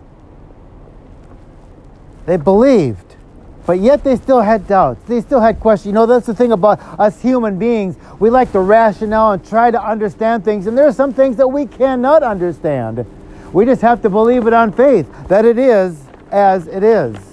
They 2.26 2.38
believed. 2.38 3.18
But 3.66 3.82
yet 3.82 4.06
they 4.06 4.16
still 4.16 4.40
had 4.40 4.70
doubts. 4.70 5.04
They 5.06 5.20
still 5.20 5.42
had 5.42 5.60
questions. 5.60 5.88
You 5.88 5.92
know, 5.92 6.06
that's 6.06 6.28
the 6.28 6.34
thing 6.34 6.54
about 6.54 6.80
us 6.98 7.22
human 7.22 7.60
beings. 7.60 7.98
We 8.20 8.30
like 8.30 8.54
to 8.54 8.62
rationale 8.62 9.34
and 9.34 9.46
try 9.46 9.70
to 9.70 9.84
understand 9.84 10.46
things, 10.46 10.66
and 10.66 10.78
there 10.78 10.88
are 10.88 10.94
some 10.94 11.12
things 11.12 11.36
that 11.36 11.50
we 11.50 11.66
cannot 11.66 12.24
understand. 12.24 13.06
We 13.52 13.66
just 13.66 13.82
have 13.82 14.02
to 14.04 14.10
believe 14.10 14.48
it 14.48 14.54
on 14.54 14.72
faith 14.72 15.10
that 15.28 15.44
it 15.44 15.60
is 15.60 16.06
as 16.32 16.68
it 16.68 16.84
is. 16.84 17.33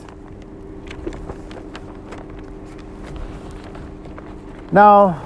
Now, 4.72 5.20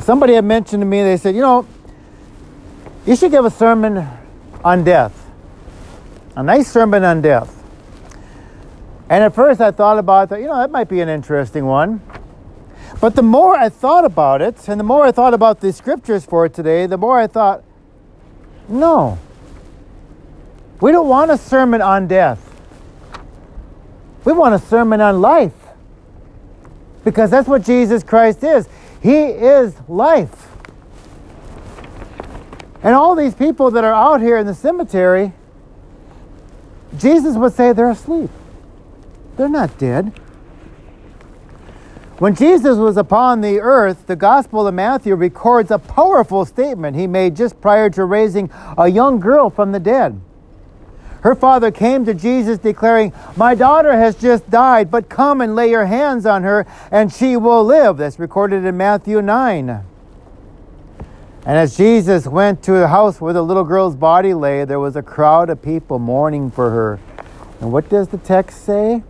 somebody 0.00 0.34
had 0.34 0.44
mentioned 0.44 0.80
to 0.80 0.86
me, 0.86 1.02
they 1.02 1.16
said, 1.16 1.34
you 1.34 1.42
know, 1.42 1.66
you 3.06 3.16
should 3.16 3.30
give 3.30 3.44
a 3.44 3.50
sermon 3.50 4.06
on 4.64 4.82
death. 4.84 5.30
A 6.36 6.42
nice 6.42 6.70
sermon 6.70 7.04
on 7.04 7.20
death. 7.20 7.62
And 9.08 9.22
at 9.22 9.34
first 9.34 9.60
I 9.60 9.70
thought 9.70 9.98
about 9.98 10.30
that, 10.30 10.40
you 10.40 10.46
know, 10.46 10.56
that 10.56 10.70
might 10.70 10.88
be 10.88 11.00
an 11.00 11.08
interesting 11.08 11.66
one. 11.66 12.00
But 13.00 13.14
the 13.14 13.22
more 13.22 13.54
I 13.56 13.68
thought 13.68 14.04
about 14.04 14.40
it, 14.40 14.68
and 14.68 14.80
the 14.80 14.84
more 14.84 15.04
I 15.04 15.12
thought 15.12 15.34
about 15.34 15.60
the 15.60 15.72
scriptures 15.72 16.24
for 16.24 16.48
today, 16.48 16.86
the 16.86 16.96
more 16.96 17.18
I 17.18 17.26
thought, 17.26 17.62
no. 18.68 19.18
We 20.80 20.90
don't 20.90 21.08
want 21.08 21.30
a 21.30 21.38
sermon 21.38 21.82
on 21.82 22.08
death. 22.08 22.40
We 24.24 24.32
want 24.32 24.54
a 24.54 24.58
sermon 24.58 25.00
on 25.00 25.20
life. 25.20 25.52
Because 27.04 27.30
that's 27.30 27.46
what 27.46 27.62
Jesus 27.62 28.02
Christ 28.02 28.42
is. 28.42 28.68
He 29.02 29.24
is 29.24 29.74
life. 29.88 30.48
And 32.82 32.94
all 32.94 33.14
these 33.14 33.34
people 33.34 33.70
that 33.72 33.84
are 33.84 33.94
out 33.94 34.20
here 34.20 34.36
in 34.36 34.46
the 34.46 34.54
cemetery, 34.54 35.32
Jesus 36.98 37.36
would 37.36 37.52
say 37.52 37.72
they're 37.72 37.90
asleep. 37.90 38.30
They're 39.36 39.48
not 39.48 39.76
dead. 39.78 40.12
When 42.18 42.34
Jesus 42.34 42.78
was 42.78 42.96
upon 42.96 43.40
the 43.40 43.60
earth, 43.60 44.06
the 44.06 44.16
Gospel 44.16 44.66
of 44.66 44.74
Matthew 44.74 45.14
records 45.16 45.70
a 45.70 45.78
powerful 45.78 46.44
statement 46.44 46.96
he 46.96 47.06
made 47.06 47.34
just 47.34 47.60
prior 47.60 47.90
to 47.90 48.04
raising 48.04 48.50
a 48.78 48.88
young 48.88 49.18
girl 49.18 49.50
from 49.50 49.72
the 49.72 49.80
dead. 49.80 50.20
Her 51.24 51.34
father 51.34 51.70
came 51.70 52.04
to 52.04 52.12
Jesus 52.12 52.58
declaring, 52.58 53.12
My 53.34 53.54
daughter 53.54 53.96
has 53.96 54.14
just 54.14 54.48
died, 54.50 54.90
but 54.90 55.08
come 55.08 55.40
and 55.40 55.56
lay 55.56 55.70
your 55.70 55.86
hands 55.86 56.26
on 56.26 56.42
her, 56.42 56.66
and 56.92 57.10
she 57.10 57.36
will 57.36 57.64
live. 57.64 57.96
That's 57.96 58.18
recorded 58.18 58.64
in 58.64 58.76
Matthew 58.76 59.20
9. 59.22 59.70
And 59.70 61.58
as 61.58 61.76
Jesus 61.76 62.26
went 62.26 62.62
to 62.64 62.72
the 62.72 62.88
house 62.88 63.22
where 63.22 63.32
the 63.32 63.42
little 63.42 63.64
girl's 63.64 63.96
body 63.96 64.34
lay, 64.34 64.66
there 64.66 64.78
was 64.78 64.96
a 64.96 65.02
crowd 65.02 65.48
of 65.48 65.62
people 65.62 65.98
mourning 65.98 66.50
for 66.50 66.70
her. 66.70 67.00
And 67.58 67.72
what 67.72 67.88
does 67.88 68.08
the 68.08 68.18
text 68.18 68.62
say? 68.64 69.02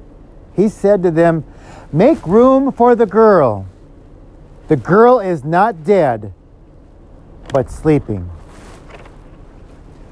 he 0.54 0.68
said 0.68 1.02
to 1.02 1.11
them, 1.11 1.44
Make 1.92 2.25
room 2.26 2.73
for 2.73 2.94
the 2.94 3.06
girl. 3.06 3.66
The 4.68 4.76
girl 4.76 5.18
is 5.21 5.44
not 5.44 5.85
dead, 5.85 6.33
but 7.52 7.71
sleeping. 7.71 8.30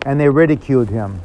And 0.04 0.20
they 0.20 0.28
ridiculed 0.28 0.90
him. 0.90 1.22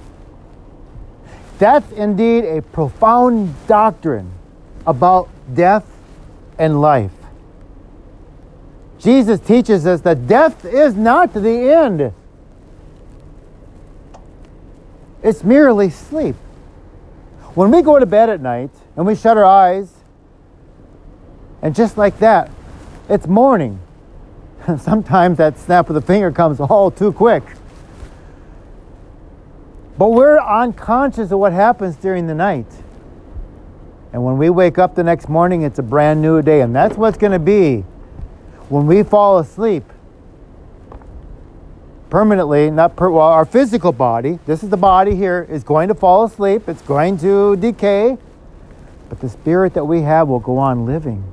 That's 1.59 1.91
indeed 1.91 2.45
a 2.45 2.61
profound 2.61 3.55
doctrine 3.67 4.31
about 4.85 5.29
death 5.53 5.85
and 6.59 6.79
life. 6.81 7.11
Jesus 8.99 9.39
teaches 9.39 9.85
us 9.85 10.01
that 10.01 10.27
death 10.27 10.65
is 10.65 10.95
not 10.95 11.33
the 11.33 11.71
end, 11.71 12.13
it's 15.23 15.43
merely 15.43 15.89
sleep. 15.89 16.35
When 17.53 17.71
we 17.71 17.81
go 17.81 17.97
to 17.97 18.05
bed 18.05 18.29
at 18.29 18.39
night, 18.39 18.69
and 18.95 19.05
we 19.05 19.15
shut 19.15 19.37
our 19.37 19.45
eyes, 19.45 19.91
and 21.61 21.75
just 21.75 21.97
like 21.97 22.19
that, 22.19 22.51
it's 23.09 23.27
morning. 23.27 23.79
Sometimes 24.79 25.37
that 25.37 25.57
snap 25.57 25.89
of 25.89 25.95
the 25.95 26.01
finger 26.01 26.31
comes 26.31 26.59
all 26.59 26.91
too 26.91 27.11
quick. 27.11 27.43
But 29.97 30.09
we're 30.09 30.39
unconscious 30.39 31.31
of 31.31 31.39
what 31.39 31.53
happens 31.53 31.95
during 31.95 32.27
the 32.27 32.35
night. 32.35 32.67
And 34.13 34.23
when 34.23 34.37
we 34.37 34.49
wake 34.49 34.77
up 34.77 34.95
the 34.95 35.03
next 35.03 35.27
morning, 35.27 35.63
it's 35.63 35.79
a 35.79 35.83
brand 35.83 36.21
new 36.21 36.41
day. 36.41 36.61
And 36.61 36.75
that's 36.75 36.97
what's 36.97 37.17
going 37.17 37.31
to 37.33 37.39
be 37.39 37.81
when 38.69 38.85
we 38.85 39.03
fall 39.03 39.39
asleep 39.39 39.83
permanently, 42.09 42.71
not 42.71 42.95
per, 42.95 43.09
well, 43.09 43.27
our 43.27 43.45
physical 43.45 43.91
body, 43.91 44.39
this 44.45 44.63
is 44.63 44.69
the 44.69 44.77
body 44.77 45.15
here, 45.15 45.45
is 45.49 45.63
going 45.63 45.87
to 45.89 45.95
fall 45.95 46.23
asleep. 46.23 46.69
It's 46.69 46.81
going 46.83 47.17
to 47.19 47.55
decay. 47.57 48.17
But 49.09 49.19
the 49.19 49.29
spirit 49.29 49.73
that 49.73 49.85
we 49.85 50.01
have 50.01 50.27
will 50.27 50.39
go 50.39 50.57
on 50.57 50.85
living. 50.85 51.23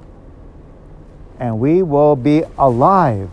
And 1.38 1.58
we 1.60 1.82
will 1.82 2.16
be 2.16 2.42
alive. 2.58 3.30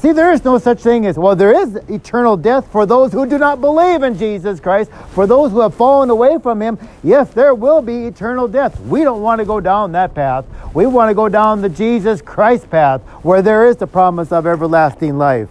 See, 0.00 0.12
there 0.12 0.32
is 0.32 0.44
no 0.44 0.58
such 0.58 0.80
thing 0.80 1.06
as, 1.06 1.18
well, 1.18 1.34
there 1.34 1.52
is 1.52 1.74
eternal 1.88 2.36
death 2.36 2.70
for 2.70 2.86
those 2.86 3.12
who 3.12 3.26
do 3.26 3.36
not 3.36 3.60
believe 3.60 4.04
in 4.04 4.16
Jesus 4.16 4.60
Christ. 4.60 4.92
For 5.10 5.26
those 5.26 5.50
who 5.50 5.60
have 5.60 5.74
fallen 5.74 6.08
away 6.08 6.38
from 6.40 6.62
Him, 6.62 6.78
yes, 7.02 7.30
there 7.30 7.52
will 7.52 7.82
be 7.82 8.04
eternal 8.04 8.46
death. 8.46 8.78
We 8.82 9.02
don't 9.02 9.22
want 9.22 9.40
to 9.40 9.44
go 9.44 9.58
down 9.58 9.90
that 9.92 10.14
path. 10.14 10.44
We 10.72 10.86
want 10.86 11.10
to 11.10 11.14
go 11.14 11.28
down 11.28 11.62
the 11.62 11.68
Jesus 11.68 12.22
Christ 12.22 12.70
path 12.70 13.00
where 13.24 13.42
there 13.42 13.66
is 13.66 13.78
the 13.78 13.88
promise 13.88 14.30
of 14.30 14.46
everlasting 14.46 15.18
life. 15.18 15.48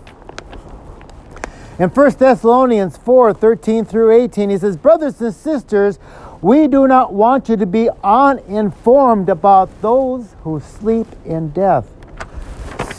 In 1.77 1.89
1 1.89 2.11
Thessalonians 2.11 2.95
4 2.95 3.33
13 3.33 3.83
through 3.83 4.11
18, 4.11 4.49
he 4.49 4.57
says, 4.57 4.77
Brothers 4.77 5.19
and 5.19 5.35
sisters, 5.35 5.99
we 6.41 6.67
do 6.67 6.87
not 6.87 7.13
want 7.13 7.49
you 7.49 7.57
to 7.57 7.65
be 7.65 7.89
uninformed 8.01 9.27
about 9.27 9.81
those 9.81 10.35
who 10.43 10.61
sleep 10.61 11.07
in 11.25 11.49
death, 11.49 11.85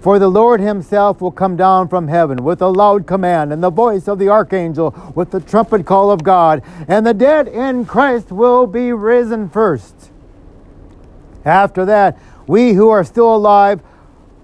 For 0.00 0.18
the 0.18 0.28
Lord 0.28 0.60
himself 0.60 1.20
will 1.20 1.30
come 1.30 1.56
down 1.56 1.88
from 1.88 2.08
heaven 2.08 2.42
with 2.42 2.62
a 2.62 2.68
loud 2.68 3.06
command 3.06 3.52
and 3.52 3.62
the 3.62 3.70
voice 3.70 4.08
of 4.08 4.18
the 4.18 4.30
archangel 4.30 4.94
with 5.14 5.30
the 5.30 5.40
trumpet 5.40 5.84
call 5.84 6.10
of 6.10 6.24
God, 6.24 6.62
and 6.88 7.06
the 7.06 7.12
dead 7.12 7.48
in 7.48 7.84
Christ 7.84 8.32
will 8.32 8.66
be 8.66 8.92
risen 8.92 9.50
first. 9.50 10.10
After 11.44 11.84
that, 11.84 12.18
we 12.46 12.72
who 12.72 12.88
are 12.88 13.04
still 13.04 13.34
alive 13.34 13.82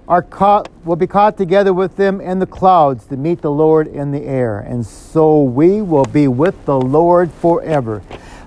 are 0.06 0.22
caught 0.22 0.68
will 0.84 0.96
be 0.96 1.06
caught 1.06 1.36
together 1.36 1.72
with 1.72 1.96
them 1.96 2.20
in 2.20 2.38
the 2.38 2.46
clouds 2.46 3.06
to 3.06 3.16
meet 3.16 3.40
the 3.40 3.50
Lord 3.50 3.88
in 3.88 4.12
the 4.12 4.24
air, 4.24 4.60
and 4.60 4.86
so 4.86 5.42
we 5.42 5.82
will 5.82 6.04
be 6.04 6.28
with 6.28 6.64
the 6.66 6.78
Lord 6.78 7.32
forever. 7.32 8.02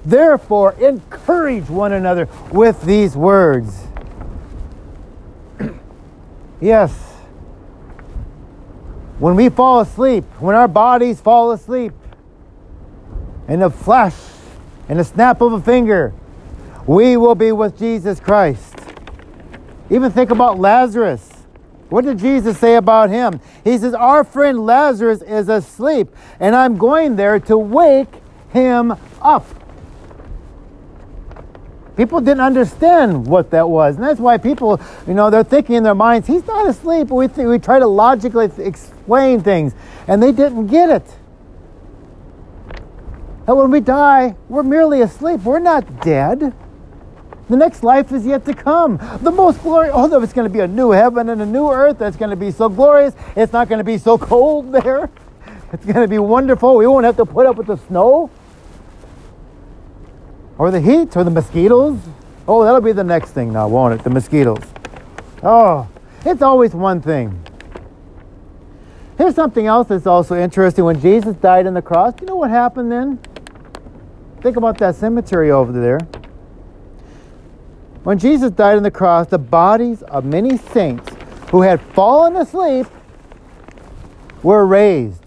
Therefore, 0.05 0.73
encourage 0.73 1.69
one 1.69 1.91
another 1.91 2.29
with 2.51 2.81
these 2.83 3.17
words. 3.17 3.88
Yes. 6.61 6.91
When 9.19 9.35
we 9.35 9.49
fall 9.49 9.81
asleep, 9.81 10.23
when 10.39 10.55
our 10.55 10.67
bodies 10.67 11.19
fall 11.19 11.51
asleep, 11.51 11.93
in 13.49 13.63
a 13.63 13.69
flash, 13.69 14.15
in 14.87 14.99
a 14.99 15.03
snap 15.03 15.41
of 15.41 15.53
a 15.53 15.61
finger, 15.61 16.13
we 16.85 17.17
will 17.17 17.35
be 17.35 17.51
with 17.51 17.77
Jesus 17.77 18.19
Christ. 18.19 18.75
Even 19.89 20.11
think 20.11 20.29
about 20.29 20.59
Lazarus. 20.59 21.27
What 21.89 22.05
did 22.05 22.19
Jesus 22.19 22.59
say 22.59 22.75
about 22.75 23.09
him? 23.09 23.41
He 23.63 23.77
says, 23.77 23.95
Our 23.95 24.23
friend 24.23 24.65
Lazarus 24.65 25.23
is 25.23 25.49
asleep, 25.49 26.09
and 26.39 26.55
I'm 26.55 26.77
going 26.77 27.15
there 27.15 27.39
to 27.41 27.57
wake 27.57 28.13
him 28.53 28.95
up. 29.21 29.45
People 31.99 32.21
didn't 32.21 32.39
understand 32.39 33.27
what 33.27 33.51
that 33.51 33.67
was. 33.67 33.97
And 33.97 34.05
that's 34.05 34.21
why 34.21 34.37
people, 34.37 34.79
you 35.05 35.13
know, 35.13 35.29
they're 35.29 35.43
thinking 35.43 35.75
in 35.75 35.83
their 35.83 35.93
minds, 35.93 36.27
he's 36.27 36.47
not 36.47 36.65
asleep. 36.65 37.09
We, 37.09 37.27
th- 37.27 37.45
we 37.45 37.59
try 37.59 37.77
to 37.77 37.87
logically 37.87 38.49
explain 38.57 39.41
things, 39.41 39.73
and 40.07 40.23
they 40.23 40.31
didn't 40.31 40.67
get 40.67 40.89
it. 40.89 41.03
And 43.45 43.57
when 43.57 43.69
we 43.69 43.81
die, 43.81 44.37
we're 44.47 44.63
merely 44.63 45.01
asleep. 45.01 45.41
We're 45.41 45.59
not 45.59 45.99
dead. 45.99 46.53
The 47.49 47.57
next 47.57 47.83
life 47.83 48.13
is 48.13 48.25
yet 48.25 48.45
to 48.45 48.53
come. 48.53 48.97
The 49.21 49.31
most 49.31 49.61
glorious, 49.61 49.91
oh, 49.93 50.23
it's 50.23 50.31
going 50.31 50.47
to 50.47 50.53
be 50.53 50.61
a 50.61 50.69
new 50.69 50.91
heaven 50.91 51.27
and 51.27 51.41
a 51.41 51.45
new 51.45 51.69
earth 51.69 51.97
that's 51.99 52.15
going 52.15 52.29
to 52.29 52.37
be 52.37 52.51
so 52.51 52.69
glorious. 52.69 53.13
It's 53.35 53.51
not 53.51 53.67
going 53.67 53.79
to 53.79 53.83
be 53.83 53.97
so 53.97 54.17
cold 54.17 54.71
there. 54.71 55.09
It's 55.73 55.83
going 55.83 55.99
to 55.99 56.07
be 56.07 56.19
wonderful. 56.19 56.77
We 56.77 56.87
won't 56.87 57.03
have 57.03 57.17
to 57.17 57.25
put 57.25 57.45
up 57.45 57.57
with 57.57 57.67
the 57.67 57.75
snow 57.75 58.31
or 60.59 60.69
the 60.69 60.81
heat 60.81 61.17
or 61.17 61.23
the 61.23 61.31
mosquitoes. 61.31 61.97
Oh, 62.47 62.63
that'll 62.63 62.81
be 62.81 62.91
the 62.91 63.03
next 63.03 63.31
thing 63.31 63.51
now, 63.51 63.67
won't 63.67 63.99
it? 63.99 64.03
The 64.03 64.09
mosquitoes. 64.11 64.61
Oh, 65.41 65.87
it's 66.25 66.43
always 66.43 66.75
one 66.75 67.01
thing. 67.01 67.43
Here's 69.17 69.35
something 69.35 69.65
else 69.65 69.87
that's 69.87 70.05
also 70.05 70.35
interesting. 70.35 70.85
When 70.85 70.99
Jesus 70.99 71.35
died 71.37 71.65
on 71.65 71.73
the 71.73 71.81
cross, 71.81 72.13
do 72.13 72.23
you 72.23 72.27
know 72.27 72.35
what 72.35 72.49
happened 72.49 72.91
then? 72.91 73.19
Think 74.41 74.57
about 74.57 74.77
that 74.77 74.95
cemetery 74.95 75.49
over 75.49 75.71
there. 75.71 75.99
When 78.03 78.17
Jesus 78.17 78.51
died 78.51 78.77
on 78.77 78.83
the 78.83 78.91
cross, 78.91 79.27
the 79.27 79.37
bodies 79.37 80.03
of 80.03 80.25
many 80.25 80.57
saints 80.57 81.09
who 81.51 81.61
had 81.61 81.81
fallen 81.81 82.35
asleep 82.35 82.87
were 84.43 84.65
raised 84.65 85.25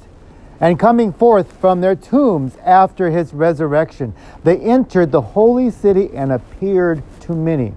and 0.62 0.78
coming 0.78 1.12
forth 1.12 1.52
from 1.61 1.81
their 1.81 1.97
tombs 1.97 2.57
after 2.64 3.11
his 3.11 3.35
resurrection. 3.35 4.14
They 4.45 4.59
entered 4.59 5.11
the 5.11 5.21
holy 5.21 5.71
city 5.71 6.11
and 6.14 6.31
appeared 6.31 7.02
to 7.23 7.34
many. 7.34 7.75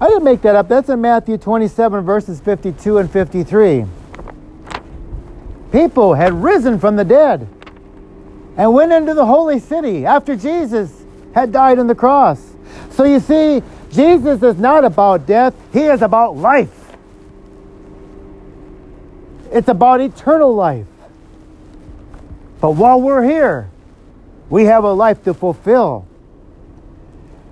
I 0.00 0.08
didn't 0.08 0.24
make 0.24 0.42
that 0.42 0.56
up. 0.56 0.68
That's 0.68 0.88
in 0.88 1.00
Matthew 1.00 1.38
27, 1.38 2.04
verses 2.04 2.40
52 2.40 2.98
and 2.98 3.10
53. 3.10 3.86
People 5.70 6.14
had 6.14 6.32
risen 6.32 6.80
from 6.80 6.96
the 6.96 7.04
dead 7.04 7.48
and 8.56 8.74
went 8.74 8.92
into 8.92 9.14
the 9.14 9.26
holy 9.26 9.60
city 9.60 10.04
after 10.04 10.34
Jesus 10.34 11.04
had 11.34 11.52
died 11.52 11.78
on 11.78 11.86
the 11.86 11.94
cross. 11.94 12.54
So 12.90 13.04
you 13.04 13.20
see, 13.20 13.62
Jesus 13.92 14.42
is 14.42 14.58
not 14.58 14.84
about 14.84 15.24
death, 15.24 15.54
he 15.72 15.82
is 15.82 16.02
about 16.02 16.36
life. 16.36 16.96
It's 19.52 19.68
about 19.68 20.00
eternal 20.00 20.52
life. 20.52 20.86
But 22.66 22.72
while 22.72 23.00
we're 23.00 23.22
here, 23.22 23.70
we 24.50 24.64
have 24.64 24.82
a 24.82 24.92
life 24.92 25.22
to 25.22 25.34
fulfill. 25.34 26.04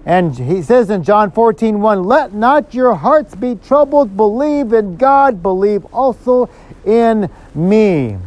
And 0.04 0.36
he 0.36 0.60
says 0.60 0.90
in 0.90 1.04
John 1.04 1.30
14, 1.30 1.80
1, 1.80 2.02
Let 2.02 2.34
not 2.34 2.74
your 2.74 2.96
hearts 2.96 3.36
be 3.36 3.54
troubled. 3.54 4.16
Believe 4.16 4.72
in 4.72 4.96
God. 4.96 5.40
Believe 5.40 5.84
also 5.94 6.50
in 6.84 7.30
me. 7.54 8.18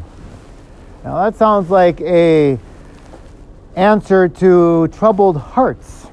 Now 1.04 1.26
that 1.26 1.36
sounds 1.36 1.70
like 1.70 2.00
a 2.00 2.58
answer 3.76 4.30
to 4.30 4.88
troubled 4.88 5.36
hearts. 5.36 6.08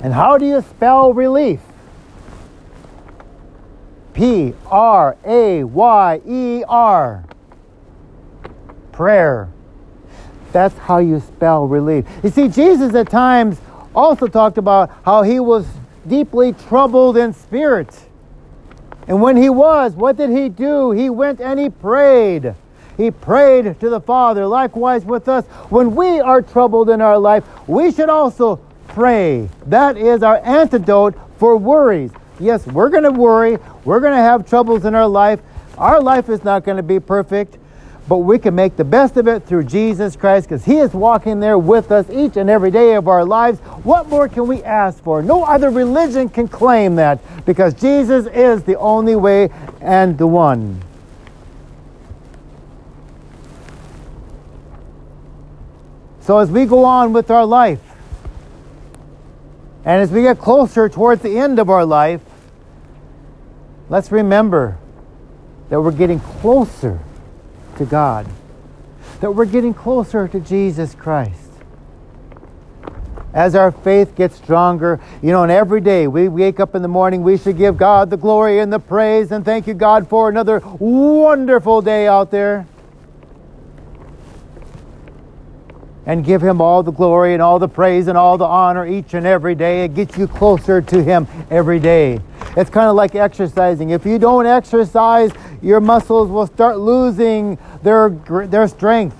And 0.00 0.14
how 0.14 0.38
do 0.38 0.46
you 0.46 0.62
spell 0.62 1.12
relief? 1.12 1.58
P 4.14 4.54
R 4.68 5.16
A 5.24 5.64
Y 5.64 6.20
E 6.24 6.62
R 6.68 7.24
prayer. 9.00 9.48
That's 10.52 10.76
how 10.76 10.98
you 10.98 11.20
spell 11.20 11.66
relief. 11.66 12.04
You 12.22 12.28
see, 12.28 12.48
Jesus 12.48 12.94
at 12.94 13.08
times 13.08 13.58
also 13.94 14.26
talked 14.26 14.58
about 14.58 14.90
how 15.06 15.22
he 15.22 15.40
was 15.40 15.66
deeply 16.06 16.52
troubled 16.52 17.16
in 17.16 17.32
spirit. 17.32 17.98
And 19.08 19.22
when 19.22 19.38
he 19.38 19.48
was, 19.48 19.94
what 19.94 20.18
did 20.18 20.28
he 20.28 20.50
do? 20.50 20.90
He 20.90 21.08
went 21.08 21.40
and 21.40 21.58
he 21.58 21.70
prayed. 21.70 22.54
He 22.98 23.10
prayed 23.10 23.80
to 23.80 23.88
the 23.88 24.02
Father. 24.02 24.46
Likewise 24.46 25.06
with 25.06 25.30
us, 25.30 25.46
when 25.70 25.94
we 25.94 26.20
are 26.20 26.42
troubled 26.42 26.90
in 26.90 27.00
our 27.00 27.18
life, 27.18 27.42
we 27.66 27.92
should 27.92 28.10
also 28.10 28.56
pray. 28.88 29.48
That 29.64 29.96
is 29.96 30.22
our 30.22 30.44
antidote 30.44 31.14
for 31.38 31.56
worries. 31.56 32.12
Yes, 32.38 32.66
we're 32.66 32.90
going 32.90 33.04
to 33.04 33.12
worry. 33.12 33.56
We're 33.86 34.00
going 34.00 34.12
to 34.12 34.22
have 34.22 34.46
troubles 34.46 34.84
in 34.84 34.94
our 34.94 35.08
life. 35.08 35.40
Our 35.78 36.02
life 36.02 36.28
is 36.28 36.44
not 36.44 36.64
going 36.64 36.76
to 36.76 36.82
be 36.82 37.00
perfect 37.00 37.56
but 38.08 38.18
we 38.18 38.38
can 38.38 38.54
make 38.54 38.76
the 38.76 38.84
best 38.84 39.16
of 39.16 39.28
it 39.28 39.46
through 39.46 39.64
Jesus 39.64 40.16
Christ 40.16 40.48
because 40.48 40.64
He 40.64 40.78
is 40.78 40.92
walking 40.92 41.40
there 41.40 41.58
with 41.58 41.92
us 41.92 42.08
each 42.10 42.36
and 42.36 42.50
every 42.50 42.70
day 42.70 42.94
of 42.94 43.06
our 43.06 43.24
lives. 43.24 43.60
What 43.84 44.08
more 44.08 44.28
can 44.28 44.46
we 44.48 44.62
ask 44.62 45.02
for? 45.02 45.22
No 45.22 45.44
other 45.44 45.70
religion 45.70 46.28
can 46.28 46.48
claim 46.48 46.96
that 46.96 47.20
because 47.44 47.74
Jesus 47.74 48.26
is 48.26 48.64
the 48.64 48.78
only 48.78 49.16
way 49.16 49.50
and 49.80 50.18
the 50.18 50.26
one. 50.26 50.82
So 56.22 56.38
as 56.38 56.50
we 56.50 56.66
go 56.66 56.84
on 56.84 57.12
with 57.12 57.30
our 57.30 57.46
life, 57.46 57.80
and 59.84 60.02
as 60.02 60.10
we 60.10 60.22
get 60.22 60.38
closer 60.38 60.88
towards 60.88 61.22
the 61.22 61.38
end 61.38 61.58
of 61.58 61.70
our 61.70 61.84
life, 61.84 62.20
let's 63.88 64.12
remember 64.12 64.78
that 65.70 65.80
we're 65.80 65.92
getting 65.92 66.20
closer 66.20 67.00
to 67.80 67.86
God, 67.86 68.26
that 69.20 69.30
we're 69.30 69.46
getting 69.46 69.72
closer 69.72 70.28
to 70.28 70.38
Jesus 70.38 70.94
Christ. 70.94 71.50
As 73.32 73.54
our 73.54 73.72
faith 73.72 74.14
gets 74.14 74.36
stronger, 74.36 75.00
you 75.22 75.30
know, 75.30 75.44
and 75.44 75.50
every 75.50 75.80
day 75.80 76.06
we 76.06 76.28
wake 76.28 76.60
up 76.60 76.74
in 76.74 76.82
the 76.82 76.88
morning, 76.88 77.22
we 77.22 77.38
should 77.38 77.56
give 77.56 77.78
God 77.78 78.10
the 78.10 78.18
glory 78.18 78.58
and 78.58 78.70
the 78.70 78.78
praise 78.78 79.32
and 79.32 79.46
thank 79.46 79.66
you, 79.66 79.72
God, 79.72 80.10
for 80.10 80.28
another 80.28 80.60
wonderful 80.78 81.80
day 81.80 82.06
out 82.06 82.30
there. 82.30 82.66
And 86.06 86.24
give 86.24 86.42
him 86.42 86.60
all 86.60 86.82
the 86.82 86.90
glory 86.90 87.34
and 87.34 87.42
all 87.42 87.58
the 87.58 87.68
praise 87.68 88.08
and 88.08 88.16
all 88.16 88.38
the 88.38 88.44
honor 88.44 88.86
each 88.86 89.14
and 89.14 89.26
every 89.26 89.54
day. 89.54 89.84
It 89.84 89.94
gets 89.94 90.16
you 90.16 90.26
closer 90.26 90.80
to 90.80 91.02
him 91.02 91.26
every 91.50 91.78
day. 91.78 92.20
It's 92.56 92.70
kind 92.70 92.88
of 92.88 92.96
like 92.96 93.14
exercising. 93.14 93.90
If 93.90 94.06
you 94.06 94.18
don't 94.18 94.46
exercise, 94.46 95.30
your 95.62 95.80
muscles 95.80 96.30
will 96.30 96.46
start 96.46 96.78
losing 96.78 97.58
their, 97.82 98.10
their 98.10 98.66
strength. 98.66 99.16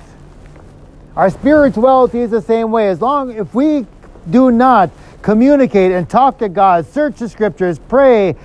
Our 1.17 1.31
spirituality 1.31 2.21
is 2.21 2.31
the 2.31 2.43
same 2.43 2.71
way. 2.71 2.89
As 2.89 3.01
long 3.01 3.31
if 3.31 3.55
we 3.55 3.87
do 4.31 4.51
not 4.51 4.91
communicate 5.23 5.93
and 5.93 6.09
talk 6.09 6.39
to 6.39 6.49
God, 6.49 6.87
search 6.87 7.19
the 7.19 7.29
scriptures, 7.29 7.79
pray 7.79 8.37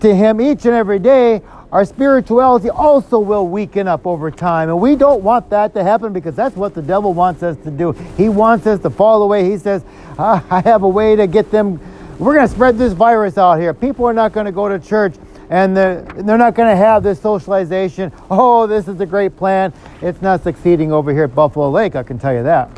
to 0.00 0.14
him 0.14 0.40
each 0.40 0.64
and 0.64 0.74
every 0.74 0.98
day, 0.98 1.42
our 1.72 1.86
spirituality 1.86 2.68
also 2.68 3.18
will 3.18 3.48
weaken 3.48 3.88
up 3.88 4.06
over 4.06 4.30
time. 4.30 4.68
And 4.68 4.78
we 4.78 4.94
don't 4.94 5.22
want 5.22 5.48
that 5.50 5.72
to 5.72 5.82
happen 5.82 6.12
because 6.12 6.36
that's 6.36 6.54
what 6.54 6.74
the 6.74 6.82
devil 6.82 7.14
wants 7.14 7.42
us 7.42 7.56
to 7.64 7.70
do. 7.70 7.92
He 8.18 8.28
wants 8.28 8.66
us 8.66 8.78
to 8.80 8.90
fall 8.90 9.22
away. 9.22 9.50
He 9.50 9.56
says, 9.56 9.82
ah, 10.18 10.44
I 10.50 10.60
have 10.60 10.82
a 10.82 10.88
way 10.88 11.16
to 11.16 11.26
get 11.26 11.50
them. 11.50 11.80
We're 12.18 12.34
going 12.34 12.46
to 12.46 12.54
spread 12.54 12.76
this 12.76 12.92
virus 12.92 13.38
out 13.38 13.58
here. 13.58 13.72
People 13.72 14.04
are 14.04 14.12
not 14.12 14.32
going 14.32 14.44
to 14.44 14.52
go 14.52 14.68
to 14.68 14.78
church 14.78 15.14
and 15.48 15.74
they're, 15.74 16.02
they're 16.02 16.36
not 16.36 16.54
going 16.54 16.68
to 16.68 16.76
have 16.76 17.02
this 17.02 17.18
socialization. 17.20 18.12
Oh, 18.30 18.66
this 18.66 18.86
is 18.86 19.00
a 19.00 19.06
great 19.06 19.34
plan. 19.36 19.72
It's 20.02 20.20
not 20.20 20.42
succeeding 20.42 20.92
over 20.92 21.10
here 21.10 21.24
at 21.24 21.34
Buffalo 21.34 21.70
Lake, 21.70 21.96
I 21.96 22.02
can 22.02 22.18
tell 22.18 22.34
you 22.34 22.42
that. 22.42 22.70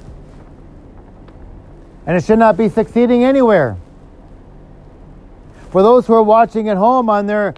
And 2.06 2.16
it 2.16 2.22
should 2.24 2.38
not 2.38 2.56
be 2.56 2.68
succeeding 2.68 3.24
anywhere. 3.24 3.76
For 5.70 5.82
those 5.82 6.06
who 6.06 6.14
are 6.14 6.22
watching 6.22 6.68
at 6.68 6.76
home 6.76 7.10
on 7.10 7.26
their 7.26 7.54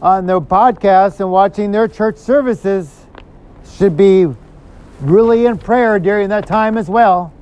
on 0.00 0.26
their 0.26 0.40
podcasts 0.40 1.20
and 1.20 1.30
watching 1.30 1.72
their 1.72 1.88
church 1.88 2.16
services 2.16 3.06
should 3.76 3.96
be 3.96 4.26
really 5.00 5.46
in 5.46 5.58
prayer 5.58 5.98
during 5.98 6.28
that 6.28 6.46
time 6.46 6.78
as 6.78 6.88
well. 6.88 7.32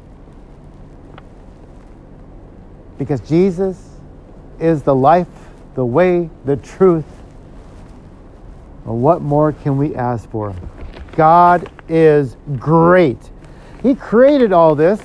Because 2.99 3.21
Jesus 3.21 3.91
is 4.59 4.83
the 4.83 4.95
life, 4.95 5.29
the 5.75 5.85
way, 5.85 6.31
the 6.45 6.57
truth. 6.57 7.05
Well, 8.85 8.97
what 8.97 9.21
more 9.21 9.53
can 9.53 9.77
we 9.77 9.95
ask 9.95 10.29
for? 10.31 10.55
God 11.13 11.71
is 11.89 12.37
great. 12.59 13.19
He 13.83 13.95
created 13.95 14.53
all 14.53 14.75
this. 14.75 15.01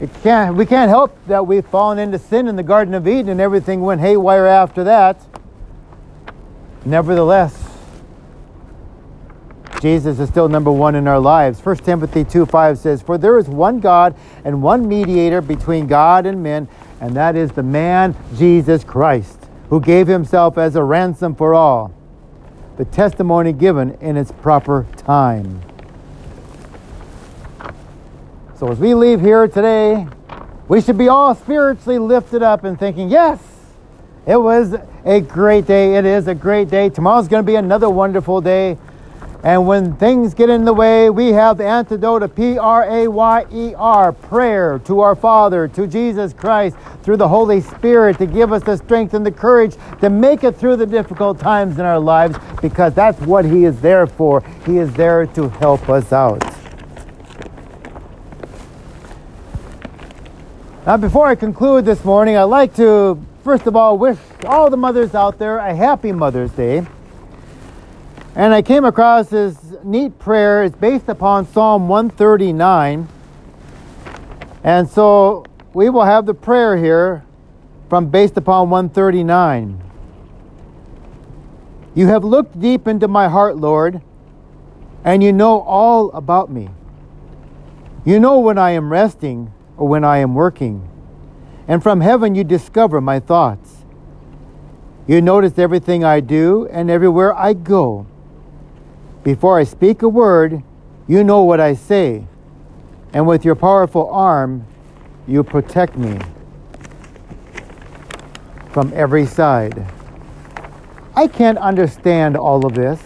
It 0.00 0.10
can't, 0.22 0.56
we 0.56 0.66
can't 0.66 0.88
help 0.88 1.16
that 1.26 1.46
we've 1.46 1.66
fallen 1.66 1.98
into 1.98 2.18
sin 2.18 2.48
in 2.48 2.56
the 2.56 2.62
Garden 2.62 2.94
of 2.94 3.06
Eden 3.06 3.28
and 3.28 3.40
everything 3.40 3.80
went 3.82 4.00
haywire 4.00 4.46
after 4.46 4.84
that. 4.84 5.24
Nevertheless, 6.84 7.64
Jesus 9.80 10.18
is 10.18 10.28
still 10.28 10.48
number 10.48 10.72
one 10.72 10.94
in 10.94 11.06
our 11.06 11.18
lives. 11.18 11.60
1 11.64 11.76
Timothy 11.78 12.24
2 12.24 12.46
5 12.46 12.78
says, 12.78 13.02
For 13.02 13.18
there 13.18 13.38
is 13.38 13.48
one 13.48 13.80
God 13.80 14.14
and 14.44 14.62
one 14.62 14.88
mediator 14.88 15.40
between 15.40 15.86
God 15.86 16.26
and 16.26 16.42
men, 16.42 16.68
and 17.00 17.14
that 17.16 17.36
is 17.36 17.52
the 17.52 17.62
man 17.62 18.16
Jesus 18.36 18.82
Christ, 18.82 19.38
who 19.68 19.80
gave 19.80 20.06
himself 20.06 20.56
as 20.56 20.76
a 20.76 20.82
ransom 20.82 21.34
for 21.34 21.54
all. 21.54 21.92
The 22.76 22.84
testimony 22.86 23.52
given 23.52 23.92
in 24.00 24.16
its 24.16 24.32
proper 24.32 24.86
time. 24.96 25.60
So 28.56 28.70
as 28.70 28.78
we 28.78 28.94
leave 28.94 29.20
here 29.20 29.46
today, 29.48 30.06
we 30.66 30.80
should 30.80 30.96
be 30.96 31.08
all 31.08 31.34
spiritually 31.34 31.98
lifted 31.98 32.42
up 32.42 32.64
and 32.64 32.78
thinking, 32.78 33.10
yes, 33.10 33.38
it 34.26 34.36
was 34.36 34.74
a 35.04 35.20
great 35.20 35.66
day. 35.66 35.96
It 35.96 36.04
is 36.04 36.28
a 36.28 36.34
great 36.34 36.68
day. 36.70 36.88
Tomorrow's 36.88 37.28
going 37.28 37.44
to 37.44 37.46
be 37.46 37.56
another 37.56 37.90
wonderful 37.90 38.40
day. 38.40 38.78
And 39.42 39.66
when 39.66 39.94
things 39.96 40.32
get 40.32 40.48
in 40.48 40.64
the 40.64 40.72
way, 40.72 41.10
we 41.10 41.28
have 41.32 41.58
the 41.58 41.66
antidote 41.66 42.22
of 42.22 42.34
P 42.34 42.56
R 42.56 42.84
A 42.84 43.06
Y 43.08 43.44
E 43.52 43.74
R, 43.74 44.10
prayer 44.10 44.78
to 44.86 45.00
our 45.00 45.14
Father, 45.14 45.68
to 45.68 45.86
Jesus 45.86 46.32
Christ, 46.32 46.76
through 47.02 47.18
the 47.18 47.28
Holy 47.28 47.60
Spirit 47.60 48.16
to 48.16 48.26
give 48.26 48.54
us 48.54 48.62
the 48.62 48.78
strength 48.78 49.12
and 49.12 49.26
the 49.26 49.30
courage 49.30 49.76
to 50.00 50.08
make 50.08 50.44
it 50.44 50.56
through 50.56 50.76
the 50.76 50.86
difficult 50.86 51.38
times 51.38 51.78
in 51.78 51.84
our 51.84 52.00
lives 52.00 52.38
because 52.62 52.94
that's 52.94 53.20
what 53.20 53.44
He 53.44 53.66
is 53.66 53.78
there 53.82 54.06
for. 54.06 54.42
He 54.64 54.78
is 54.78 54.90
there 54.94 55.26
to 55.26 55.50
help 55.50 55.90
us 55.90 56.10
out. 56.10 56.42
Now, 60.86 60.96
before 60.96 61.26
I 61.26 61.34
conclude 61.34 61.84
this 61.84 62.02
morning, 62.02 62.36
I'd 62.36 62.44
like 62.44 62.74
to, 62.76 63.18
first 63.44 63.66
of 63.66 63.76
all, 63.76 63.98
wish 63.98 64.16
all 64.46 64.70
the 64.70 64.76
mothers 64.76 65.14
out 65.14 65.38
there 65.38 65.58
a 65.58 65.74
happy 65.74 66.10
Mother's 66.12 66.50
Day. 66.52 66.84
And 68.34 68.54
I 68.54 68.62
came 68.62 68.84
across 68.86 69.28
this 69.28 69.56
neat 69.84 70.18
prayer. 70.18 70.64
It's 70.64 70.74
based 70.74 71.08
upon 71.08 71.46
Psalm 71.46 71.86
139. 71.86 73.06
And 74.64 74.88
so 74.88 75.44
we 75.74 75.90
will 75.90 76.04
have 76.04 76.24
the 76.24 76.34
prayer 76.34 76.76
here 76.76 77.22
from 77.90 78.08
based 78.08 78.38
upon 78.38 78.70
139. 78.70 79.80
You 81.94 82.06
have 82.08 82.24
looked 82.24 82.58
deep 82.58 82.88
into 82.88 83.06
my 83.06 83.28
heart, 83.28 83.56
Lord, 83.56 84.00
and 85.04 85.22
you 85.22 85.32
know 85.32 85.60
all 85.60 86.10
about 86.12 86.50
me. 86.50 86.70
You 88.06 88.18
know 88.18 88.40
when 88.40 88.58
I 88.58 88.70
am 88.70 88.90
resting 88.90 89.52
or 89.76 89.86
when 89.86 90.02
I 90.02 90.18
am 90.18 90.34
working. 90.34 90.88
And 91.66 91.82
from 91.82 92.00
heaven 92.00 92.34
you 92.34 92.44
discover 92.44 93.00
my 93.00 93.20
thoughts. 93.20 93.84
You 95.06 95.20
notice 95.20 95.58
everything 95.58 96.04
I 96.04 96.20
do 96.20 96.66
and 96.70 96.90
everywhere 96.90 97.34
I 97.34 97.52
go. 97.52 98.06
Before 99.22 99.58
I 99.58 99.64
speak 99.64 100.02
a 100.02 100.08
word, 100.08 100.62
you 101.06 101.24
know 101.24 101.42
what 101.42 101.60
I 101.60 101.74
say, 101.74 102.26
and 103.12 103.26
with 103.26 103.44
your 103.44 103.54
powerful 103.54 104.08
arm, 104.10 104.66
you 105.26 105.42
protect 105.42 105.96
me 105.96 106.18
from 108.70 108.92
every 108.94 109.26
side. 109.26 109.86
I 111.14 111.28
can't 111.28 111.58
understand 111.58 112.36
all 112.36 112.66
of 112.66 112.74
this. 112.74 113.00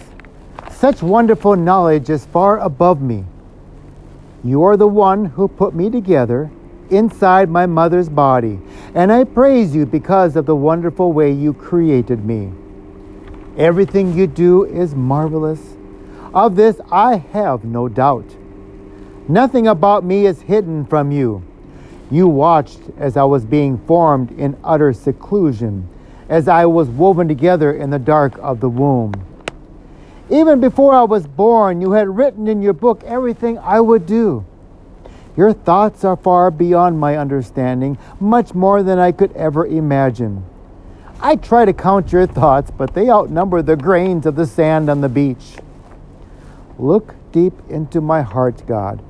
Such 0.70 1.02
wonderful 1.02 1.56
knowledge 1.56 2.08
is 2.08 2.24
far 2.26 2.58
above 2.58 3.02
me. 3.02 3.24
You 4.42 4.62
are 4.62 4.76
the 4.76 4.88
one 4.88 5.24
who 5.24 5.48
put 5.48 5.74
me 5.74 5.90
together 5.90 6.50
inside 6.90 7.48
my 7.50 7.66
mother's 7.66 8.08
body, 8.08 8.58
and 8.94 9.12
I 9.12 9.24
praise 9.24 9.74
you 9.74 9.86
because 9.86 10.36
of 10.36 10.46
the 10.46 10.56
wonderful 10.56 11.12
way 11.12 11.32
you 11.32 11.52
created 11.52 12.24
me. 12.24 12.52
Everything 13.56 14.14
you 14.14 14.26
do 14.26 14.64
is 14.64 14.94
marvelous 14.94 15.76
of 16.34 16.56
this 16.56 16.80
I 16.90 17.16
have 17.16 17.64
no 17.64 17.88
doubt. 17.88 18.36
Nothing 19.28 19.66
about 19.66 20.04
me 20.04 20.26
is 20.26 20.42
hidden 20.42 20.86
from 20.86 21.10
you. 21.10 21.42
You 22.10 22.28
watched 22.28 22.80
as 22.96 23.16
I 23.16 23.24
was 23.24 23.44
being 23.44 23.78
formed 23.86 24.30
in 24.32 24.56
utter 24.64 24.92
seclusion, 24.92 25.88
as 26.28 26.48
I 26.48 26.66
was 26.66 26.88
woven 26.88 27.28
together 27.28 27.72
in 27.72 27.90
the 27.90 27.98
dark 27.98 28.38
of 28.38 28.60
the 28.60 28.68
womb. 28.68 29.12
Even 30.30 30.60
before 30.60 30.94
I 30.94 31.04
was 31.04 31.26
born, 31.26 31.80
you 31.80 31.92
had 31.92 32.08
written 32.08 32.48
in 32.48 32.62
your 32.62 32.74
book 32.74 33.02
everything 33.04 33.58
I 33.58 33.80
would 33.80 34.06
do. 34.06 34.44
Your 35.38 35.52
thoughts 35.52 36.04
are 36.04 36.16
far 36.16 36.50
beyond 36.50 36.98
my 36.98 37.16
understanding, 37.16 37.96
much 38.18 38.54
more 38.54 38.82
than 38.82 38.98
I 38.98 39.12
could 39.12 39.30
ever 39.36 39.64
imagine. 39.64 40.44
I 41.20 41.36
try 41.36 41.64
to 41.64 41.72
count 41.72 42.10
your 42.10 42.26
thoughts, 42.26 42.72
but 42.72 42.92
they 42.92 43.08
outnumber 43.08 43.62
the 43.62 43.76
grains 43.76 44.26
of 44.26 44.34
the 44.34 44.48
sand 44.48 44.90
on 44.90 45.00
the 45.00 45.08
beach. 45.08 45.58
Look 46.76 47.14
deep 47.30 47.52
into 47.68 48.00
my 48.00 48.20
heart, 48.20 48.66
God, 48.66 49.00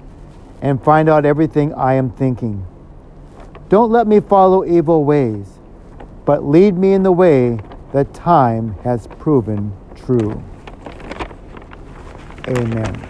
and 0.60 0.84
find 0.84 1.08
out 1.08 1.24
everything 1.24 1.72
I 1.72 1.94
am 1.94 2.10
thinking. 2.10 2.66
Don't 3.70 3.90
let 3.90 4.06
me 4.06 4.20
follow 4.20 4.66
evil 4.66 5.04
ways, 5.04 5.46
but 6.26 6.44
lead 6.44 6.76
me 6.76 6.92
in 6.92 7.04
the 7.04 7.12
way 7.12 7.58
that 7.94 8.12
time 8.12 8.74
has 8.84 9.06
proven 9.18 9.72
true. 9.94 10.44
Amen. 12.46 13.07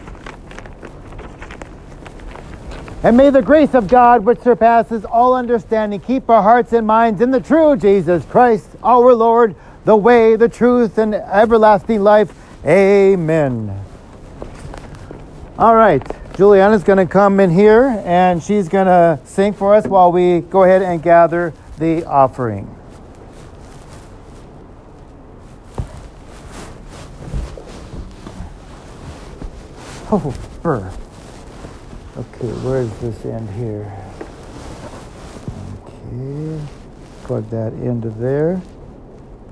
And 3.03 3.17
may 3.17 3.31
the 3.31 3.43
grace 3.43 3.75
of 3.75 3.87
God, 3.87 4.25
which 4.25 4.41
surpasses 4.41 5.05
all 5.05 5.33
understanding, 5.33 6.01
keep 6.01 6.29
our 6.29 6.43
hearts 6.43 6.73
and 6.73 6.85
minds 6.85 7.21
in 7.21 7.31
the 7.31 7.41
true 7.41 7.77
Jesus 7.77 8.25
Christ, 8.25 8.69
our 8.83 9.15
Lord, 9.15 9.55
the 9.85 9.97
way, 9.97 10.35
the 10.35 10.49
truth, 10.49 10.99
and 10.99 11.15
everlasting 11.15 12.03
life. 12.03 12.35
Amen. 12.67 13.85
All 15.57 15.77
right, 15.77 16.03
Juliana's 16.37 16.83
going 16.83 16.99
to 16.99 17.07
come 17.07 17.39
in 17.39 17.51
here 17.51 18.03
and 18.05 18.43
she's 18.43 18.69
going 18.69 18.87
to 18.87 19.21
sing 19.25 19.53
for 19.53 19.75
us 19.75 19.87
while 19.87 20.11
we 20.11 20.41
go 20.41 20.65
ahead 20.65 20.83
and 20.83 21.01
gather 21.01 21.53
the 21.79 22.05
offering. 22.05 22.75
Oh, 30.11 30.35
burr. 30.63 30.91
Okay, 32.19 32.49
where's 32.67 32.91
this 32.99 33.25
end 33.25 33.49
here? 33.51 33.93
Okay, 35.87 36.61
plug 37.23 37.49
that 37.51 37.73
into 37.75 38.11
there. 38.11 38.61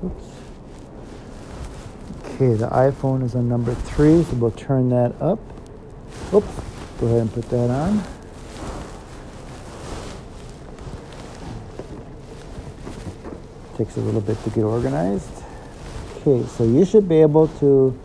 Oops. 0.03 0.25
Okay, 2.25 2.55
the 2.55 2.67
iPhone 2.67 3.23
is 3.23 3.35
on 3.35 3.47
number 3.47 3.73
three, 3.73 4.21
so 4.23 4.35
we'll 4.35 4.51
turn 4.51 4.89
that 4.89 5.15
up. 5.21 5.39
Oops, 6.33 6.45
go 6.99 7.07
ahead 7.07 7.21
and 7.21 7.33
put 7.33 7.49
that 7.51 7.69
on. 7.69 8.03
Takes 13.77 13.95
a 13.95 14.01
little 14.01 14.19
bit 14.19 14.43
to 14.43 14.49
get 14.49 14.65
organized. 14.65 15.31
Okay, 16.17 16.45
so 16.49 16.65
you 16.65 16.83
should 16.83 17.07
be 17.07 17.21
able 17.21 17.47
to 17.59 17.97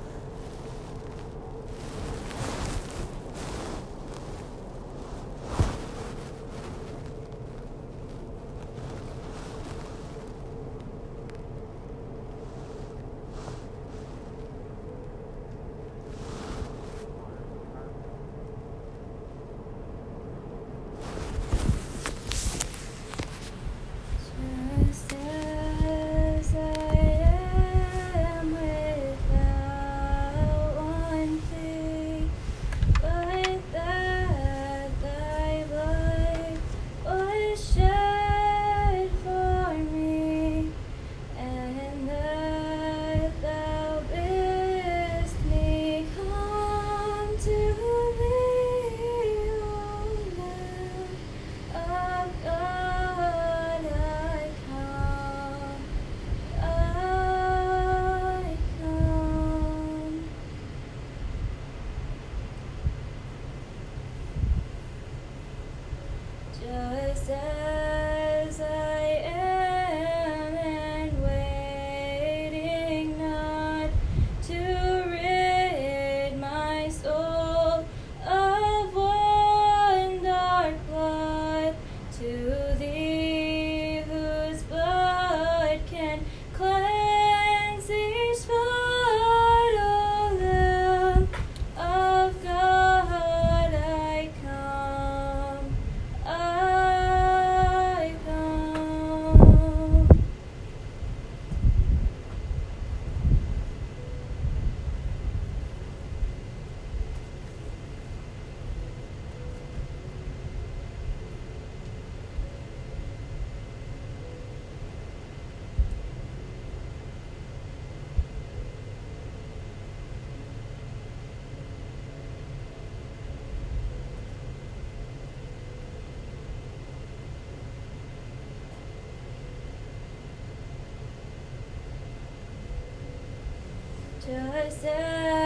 Just 134.24 134.84
as 134.84 135.41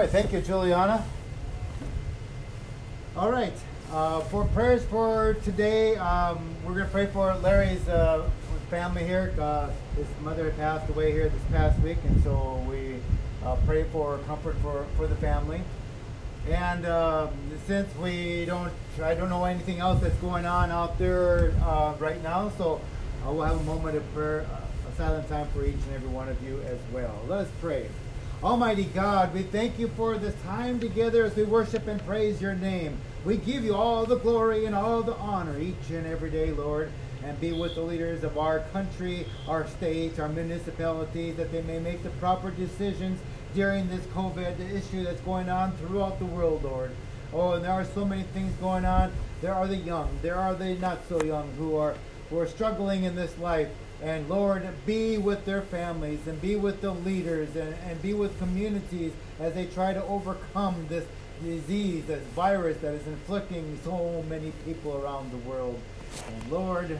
right, 0.00 0.10
thank 0.10 0.32
you, 0.32 0.40
Juliana. 0.40 1.04
All 3.16 3.32
right, 3.32 3.52
uh, 3.92 4.20
for 4.20 4.44
prayers 4.44 4.84
for 4.84 5.34
today, 5.42 5.96
um, 5.96 6.54
we're 6.64 6.74
going 6.74 6.86
to 6.86 6.92
pray 6.92 7.06
for 7.06 7.34
Larry's 7.34 7.88
uh, 7.88 8.30
family 8.70 9.02
here. 9.04 9.34
Uh, 9.40 9.70
his 9.96 10.06
mother 10.22 10.50
passed 10.52 10.88
away 10.88 11.10
here 11.10 11.28
this 11.28 11.42
past 11.50 11.80
week, 11.80 11.96
and 12.06 12.22
so 12.22 12.64
we 12.70 13.00
uh, 13.44 13.56
pray 13.66 13.84
for 13.90 14.18
comfort 14.18 14.54
for, 14.62 14.86
for 14.96 15.08
the 15.08 15.16
family. 15.16 15.62
And 16.48 16.86
um, 16.86 17.30
since 17.66 17.92
we 17.96 18.44
don't, 18.44 18.72
I 19.02 19.14
don't 19.14 19.30
know 19.30 19.46
anything 19.46 19.80
else 19.80 20.00
that's 20.00 20.16
going 20.18 20.46
on 20.46 20.70
out 20.70 20.96
there 21.00 21.52
uh, 21.64 21.94
right 21.98 22.22
now, 22.22 22.52
so 22.56 22.80
uh, 23.26 23.32
we'll 23.32 23.42
have 23.42 23.60
a 23.60 23.64
moment 23.64 23.96
of 23.96 24.14
prayer, 24.14 24.46
a 24.88 24.96
silent 24.96 25.28
time 25.28 25.48
for 25.48 25.64
each 25.64 25.74
and 25.74 25.94
every 25.96 26.08
one 26.08 26.28
of 26.28 26.40
you 26.44 26.60
as 26.68 26.78
well. 26.92 27.18
Let 27.26 27.40
us 27.40 27.48
pray. 27.60 27.88
Almighty 28.42 28.84
God, 28.84 29.34
we 29.34 29.42
thank 29.42 29.80
you 29.80 29.88
for 29.88 30.16
this 30.16 30.40
time 30.44 30.78
together 30.78 31.24
as 31.24 31.34
we 31.34 31.42
worship 31.42 31.88
and 31.88 32.04
praise 32.06 32.40
your 32.40 32.54
name. 32.54 32.96
We 33.24 33.36
give 33.36 33.64
you 33.64 33.74
all 33.74 34.06
the 34.06 34.18
glory 34.18 34.64
and 34.64 34.76
all 34.76 35.02
the 35.02 35.16
honor 35.16 35.58
each 35.58 35.90
and 35.90 36.06
every 36.06 36.30
day, 36.30 36.52
Lord, 36.52 36.92
and 37.24 37.40
be 37.40 37.50
with 37.50 37.74
the 37.74 37.80
leaders 37.80 38.22
of 38.22 38.38
our 38.38 38.60
country, 38.72 39.26
our 39.48 39.66
states, 39.66 40.20
our 40.20 40.28
municipalities, 40.28 41.34
that 41.34 41.50
they 41.50 41.62
may 41.62 41.80
make 41.80 42.04
the 42.04 42.10
proper 42.10 42.52
decisions 42.52 43.18
during 43.56 43.88
this 43.88 44.04
COVID 44.14 44.60
issue 44.72 45.02
that's 45.02 45.20
going 45.22 45.48
on 45.48 45.72
throughout 45.72 46.20
the 46.20 46.26
world, 46.26 46.62
Lord. 46.62 46.92
Oh, 47.32 47.54
and 47.54 47.64
there 47.64 47.72
are 47.72 47.84
so 47.84 48.04
many 48.04 48.22
things 48.22 48.54
going 48.60 48.84
on. 48.84 49.10
There 49.42 49.52
are 49.52 49.66
the 49.66 49.74
young, 49.74 50.16
there 50.22 50.36
are 50.36 50.54
the 50.54 50.74
not 50.74 51.00
so 51.08 51.20
young 51.24 51.50
who 51.58 51.76
are 51.76 51.96
who 52.30 52.38
are 52.38 52.46
struggling 52.46 53.02
in 53.02 53.16
this 53.16 53.36
life. 53.38 53.68
And 54.02 54.28
Lord, 54.28 54.68
be 54.86 55.18
with 55.18 55.44
their 55.44 55.62
families 55.62 56.26
and 56.26 56.40
be 56.40 56.54
with 56.54 56.80
the 56.80 56.92
leaders 56.92 57.56
and, 57.56 57.74
and 57.86 58.00
be 58.00 58.14
with 58.14 58.38
communities 58.38 59.12
as 59.40 59.54
they 59.54 59.66
try 59.66 59.92
to 59.92 60.04
overcome 60.04 60.86
this 60.88 61.04
disease, 61.42 62.04
this 62.06 62.22
virus 62.28 62.78
that 62.78 62.94
is 62.94 63.06
inflicting 63.06 63.78
so 63.84 64.24
many 64.28 64.52
people 64.64 64.96
around 64.96 65.32
the 65.32 65.36
world. 65.38 65.80
And 66.28 66.52
Lord, 66.52 66.98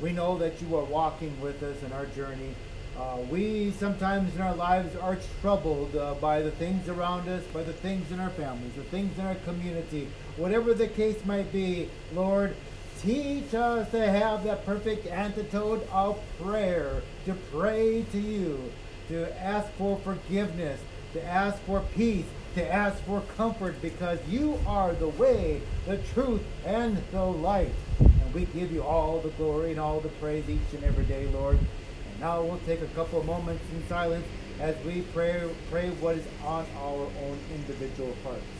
we 0.00 0.12
know 0.12 0.38
that 0.38 0.62
you 0.62 0.76
are 0.76 0.84
walking 0.84 1.38
with 1.40 1.62
us 1.62 1.82
in 1.82 1.92
our 1.92 2.06
journey. 2.06 2.54
Uh, 2.98 3.18
we 3.30 3.70
sometimes 3.78 4.34
in 4.34 4.40
our 4.40 4.54
lives 4.54 4.96
are 4.96 5.18
troubled 5.40 5.94
uh, 5.94 6.14
by 6.14 6.42
the 6.42 6.50
things 6.52 6.88
around 6.88 7.28
us, 7.28 7.44
by 7.52 7.62
the 7.62 7.72
things 7.72 8.10
in 8.10 8.18
our 8.18 8.30
families, 8.30 8.72
the 8.74 8.82
things 8.84 9.16
in 9.18 9.24
our 9.24 9.36
community. 9.36 10.08
Whatever 10.36 10.74
the 10.74 10.88
case 10.88 11.24
might 11.24 11.52
be, 11.52 11.88
Lord, 12.12 12.56
teach 13.00 13.54
us 13.54 13.90
to 13.90 14.10
have 14.10 14.44
that 14.44 14.66
perfect 14.66 15.06
antidote 15.06 15.88
of 15.92 16.18
prayer, 16.40 17.02
to 17.24 17.34
pray 17.52 18.04
to 18.12 18.18
you, 18.18 18.72
to 19.08 19.42
ask 19.42 19.70
for 19.72 19.98
forgiveness, 19.98 20.80
to 21.12 21.24
ask 21.24 21.58
for 21.62 21.80
peace, 21.94 22.26
to 22.54 22.72
ask 22.72 23.02
for 23.04 23.22
comfort, 23.36 23.80
because 23.80 24.18
you 24.28 24.58
are 24.66 24.92
the 24.94 25.08
way, 25.08 25.60
the 25.86 25.98
truth, 25.98 26.42
and 26.64 27.00
the 27.12 27.22
light. 27.22 27.72
And 28.00 28.34
we 28.34 28.46
give 28.46 28.72
you 28.72 28.82
all 28.82 29.20
the 29.20 29.30
glory 29.30 29.70
and 29.70 29.80
all 29.80 30.00
the 30.00 30.08
praise 30.08 30.48
each 30.48 30.74
and 30.74 30.84
every 30.84 31.04
day, 31.04 31.26
Lord. 31.28 31.58
And 31.58 32.20
now 32.20 32.42
we'll 32.42 32.60
take 32.66 32.82
a 32.82 32.86
couple 32.88 33.20
of 33.20 33.26
moments 33.26 33.62
in 33.72 33.86
silence 33.88 34.26
as 34.60 34.76
we 34.84 35.02
pray, 35.14 35.48
pray 35.70 35.90
what 35.90 36.16
is 36.16 36.26
on 36.44 36.66
our 36.78 37.06
own 37.22 37.38
individual 37.54 38.14
hearts. 38.24 38.57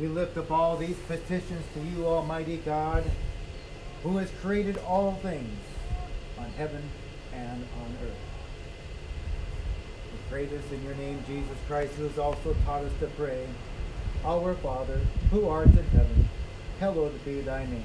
We 0.00 0.06
lift 0.06 0.36
up 0.38 0.52
all 0.52 0.76
these 0.76 0.96
petitions 1.08 1.64
to 1.74 1.80
you, 1.80 2.06
Almighty 2.06 2.58
God, 2.58 3.02
who 4.04 4.16
has 4.18 4.30
created 4.40 4.78
all 4.86 5.14
things 5.14 5.58
on 6.38 6.46
heaven 6.50 6.82
and 7.34 7.64
on 7.82 7.96
earth. 8.04 8.14
We 10.12 10.18
pray 10.30 10.46
this 10.46 10.70
in 10.70 10.84
your 10.84 10.94
name, 10.94 11.24
Jesus 11.26 11.56
Christ, 11.66 11.94
who 11.94 12.04
has 12.04 12.16
also 12.16 12.54
taught 12.64 12.84
us 12.84 12.92
to 13.00 13.06
pray. 13.08 13.44
Our 14.24 14.54
Father, 14.54 15.00
who 15.32 15.48
art 15.48 15.66
in 15.66 15.84
heaven, 15.86 16.28
hallowed 16.78 17.24
be 17.24 17.40
thy 17.40 17.64
name. 17.66 17.82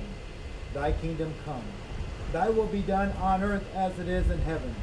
Thy 0.74 0.92
kingdom 0.92 1.34
come. 1.46 1.64
Thy 2.32 2.50
will 2.50 2.68
be 2.68 2.82
done 2.82 3.12
on 3.14 3.44
earth 3.44 3.66
as 3.76 3.98
it 3.98 4.08
is 4.08 4.30
in 4.30 4.40
heaven. 4.42 4.76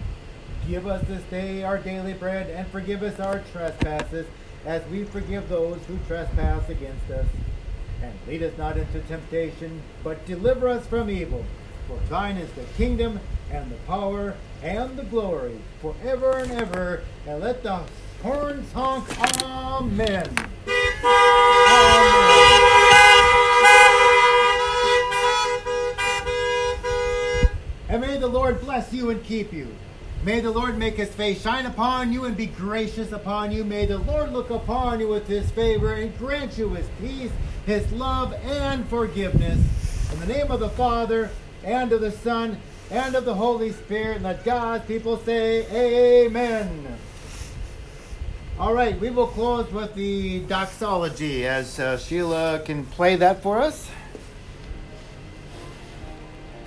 Give 0.68 0.86
us 0.88 1.06
this 1.06 1.22
day 1.24 1.62
our 1.62 1.78
daily 1.78 2.12
bread, 2.12 2.50
and 2.50 2.66
forgive 2.68 3.02
us 3.04 3.20
our 3.20 3.40
trespasses, 3.52 4.26
as 4.64 4.86
we 4.88 5.04
forgive 5.04 5.48
those 5.48 5.78
who 5.86 5.98
trespass 6.06 6.68
against 6.68 7.10
us. 7.10 7.26
And 8.02 8.14
lead 8.26 8.42
us 8.42 8.56
not 8.56 8.76
into 8.76 9.00
temptation, 9.00 9.82
but 10.02 10.24
deliver 10.26 10.68
us 10.68 10.86
from 10.86 11.10
evil. 11.10 11.44
For 11.86 11.98
thine 12.08 12.36
is 12.36 12.50
the 12.52 12.64
kingdom, 12.76 13.20
and 13.50 13.70
the 13.70 13.76
power, 13.86 14.36
and 14.62 14.96
the 14.96 15.02
glory, 15.04 15.58
forever 15.80 16.38
and 16.38 16.52
ever. 16.52 17.02
And 17.26 17.40
let 17.40 17.62
the 17.62 17.82
horns 18.22 18.72
honk, 18.72 19.06
Amen. 19.42 20.28
And 27.88 28.00
may 28.00 28.18
the 28.18 28.28
Lord 28.28 28.60
bless 28.60 28.92
you 28.92 29.10
and 29.10 29.22
keep 29.24 29.52
you. 29.52 29.74
May 30.22 30.40
the 30.40 30.50
Lord 30.50 30.76
make 30.76 30.96
his 30.96 31.08
face 31.08 31.40
shine 31.40 31.64
upon 31.64 32.12
you 32.12 32.26
and 32.26 32.36
be 32.36 32.46
gracious 32.46 33.10
upon 33.10 33.52
you. 33.52 33.64
May 33.64 33.86
the 33.86 33.96
Lord 33.98 34.32
look 34.32 34.50
upon 34.50 35.00
you 35.00 35.08
with 35.08 35.26
his 35.26 35.50
favor 35.50 35.94
and 35.94 36.16
grant 36.18 36.58
you 36.58 36.68
his 36.70 36.86
peace, 37.00 37.32
his 37.64 37.90
love, 37.92 38.34
and 38.44 38.86
forgiveness. 38.88 39.58
In 40.12 40.20
the 40.20 40.26
name 40.26 40.50
of 40.50 40.60
the 40.60 40.68
Father, 40.68 41.30
and 41.64 41.90
of 41.92 42.02
the 42.02 42.10
Son, 42.10 42.60
and 42.90 43.14
of 43.14 43.24
the 43.24 43.34
Holy 43.34 43.72
Spirit, 43.72 44.16
and 44.16 44.24
let 44.24 44.44
God's 44.44 44.84
people 44.84 45.16
say, 45.16 45.66
Amen. 46.26 46.98
All 48.58 48.74
right, 48.74 49.00
we 49.00 49.08
will 49.08 49.28
close 49.28 49.72
with 49.72 49.94
the 49.94 50.40
doxology 50.40 51.46
as 51.46 51.78
uh, 51.78 51.96
Sheila 51.96 52.60
can 52.66 52.84
play 52.84 53.16
that 53.16 53.42
for 53.42 53.58
us. 53.58 53.88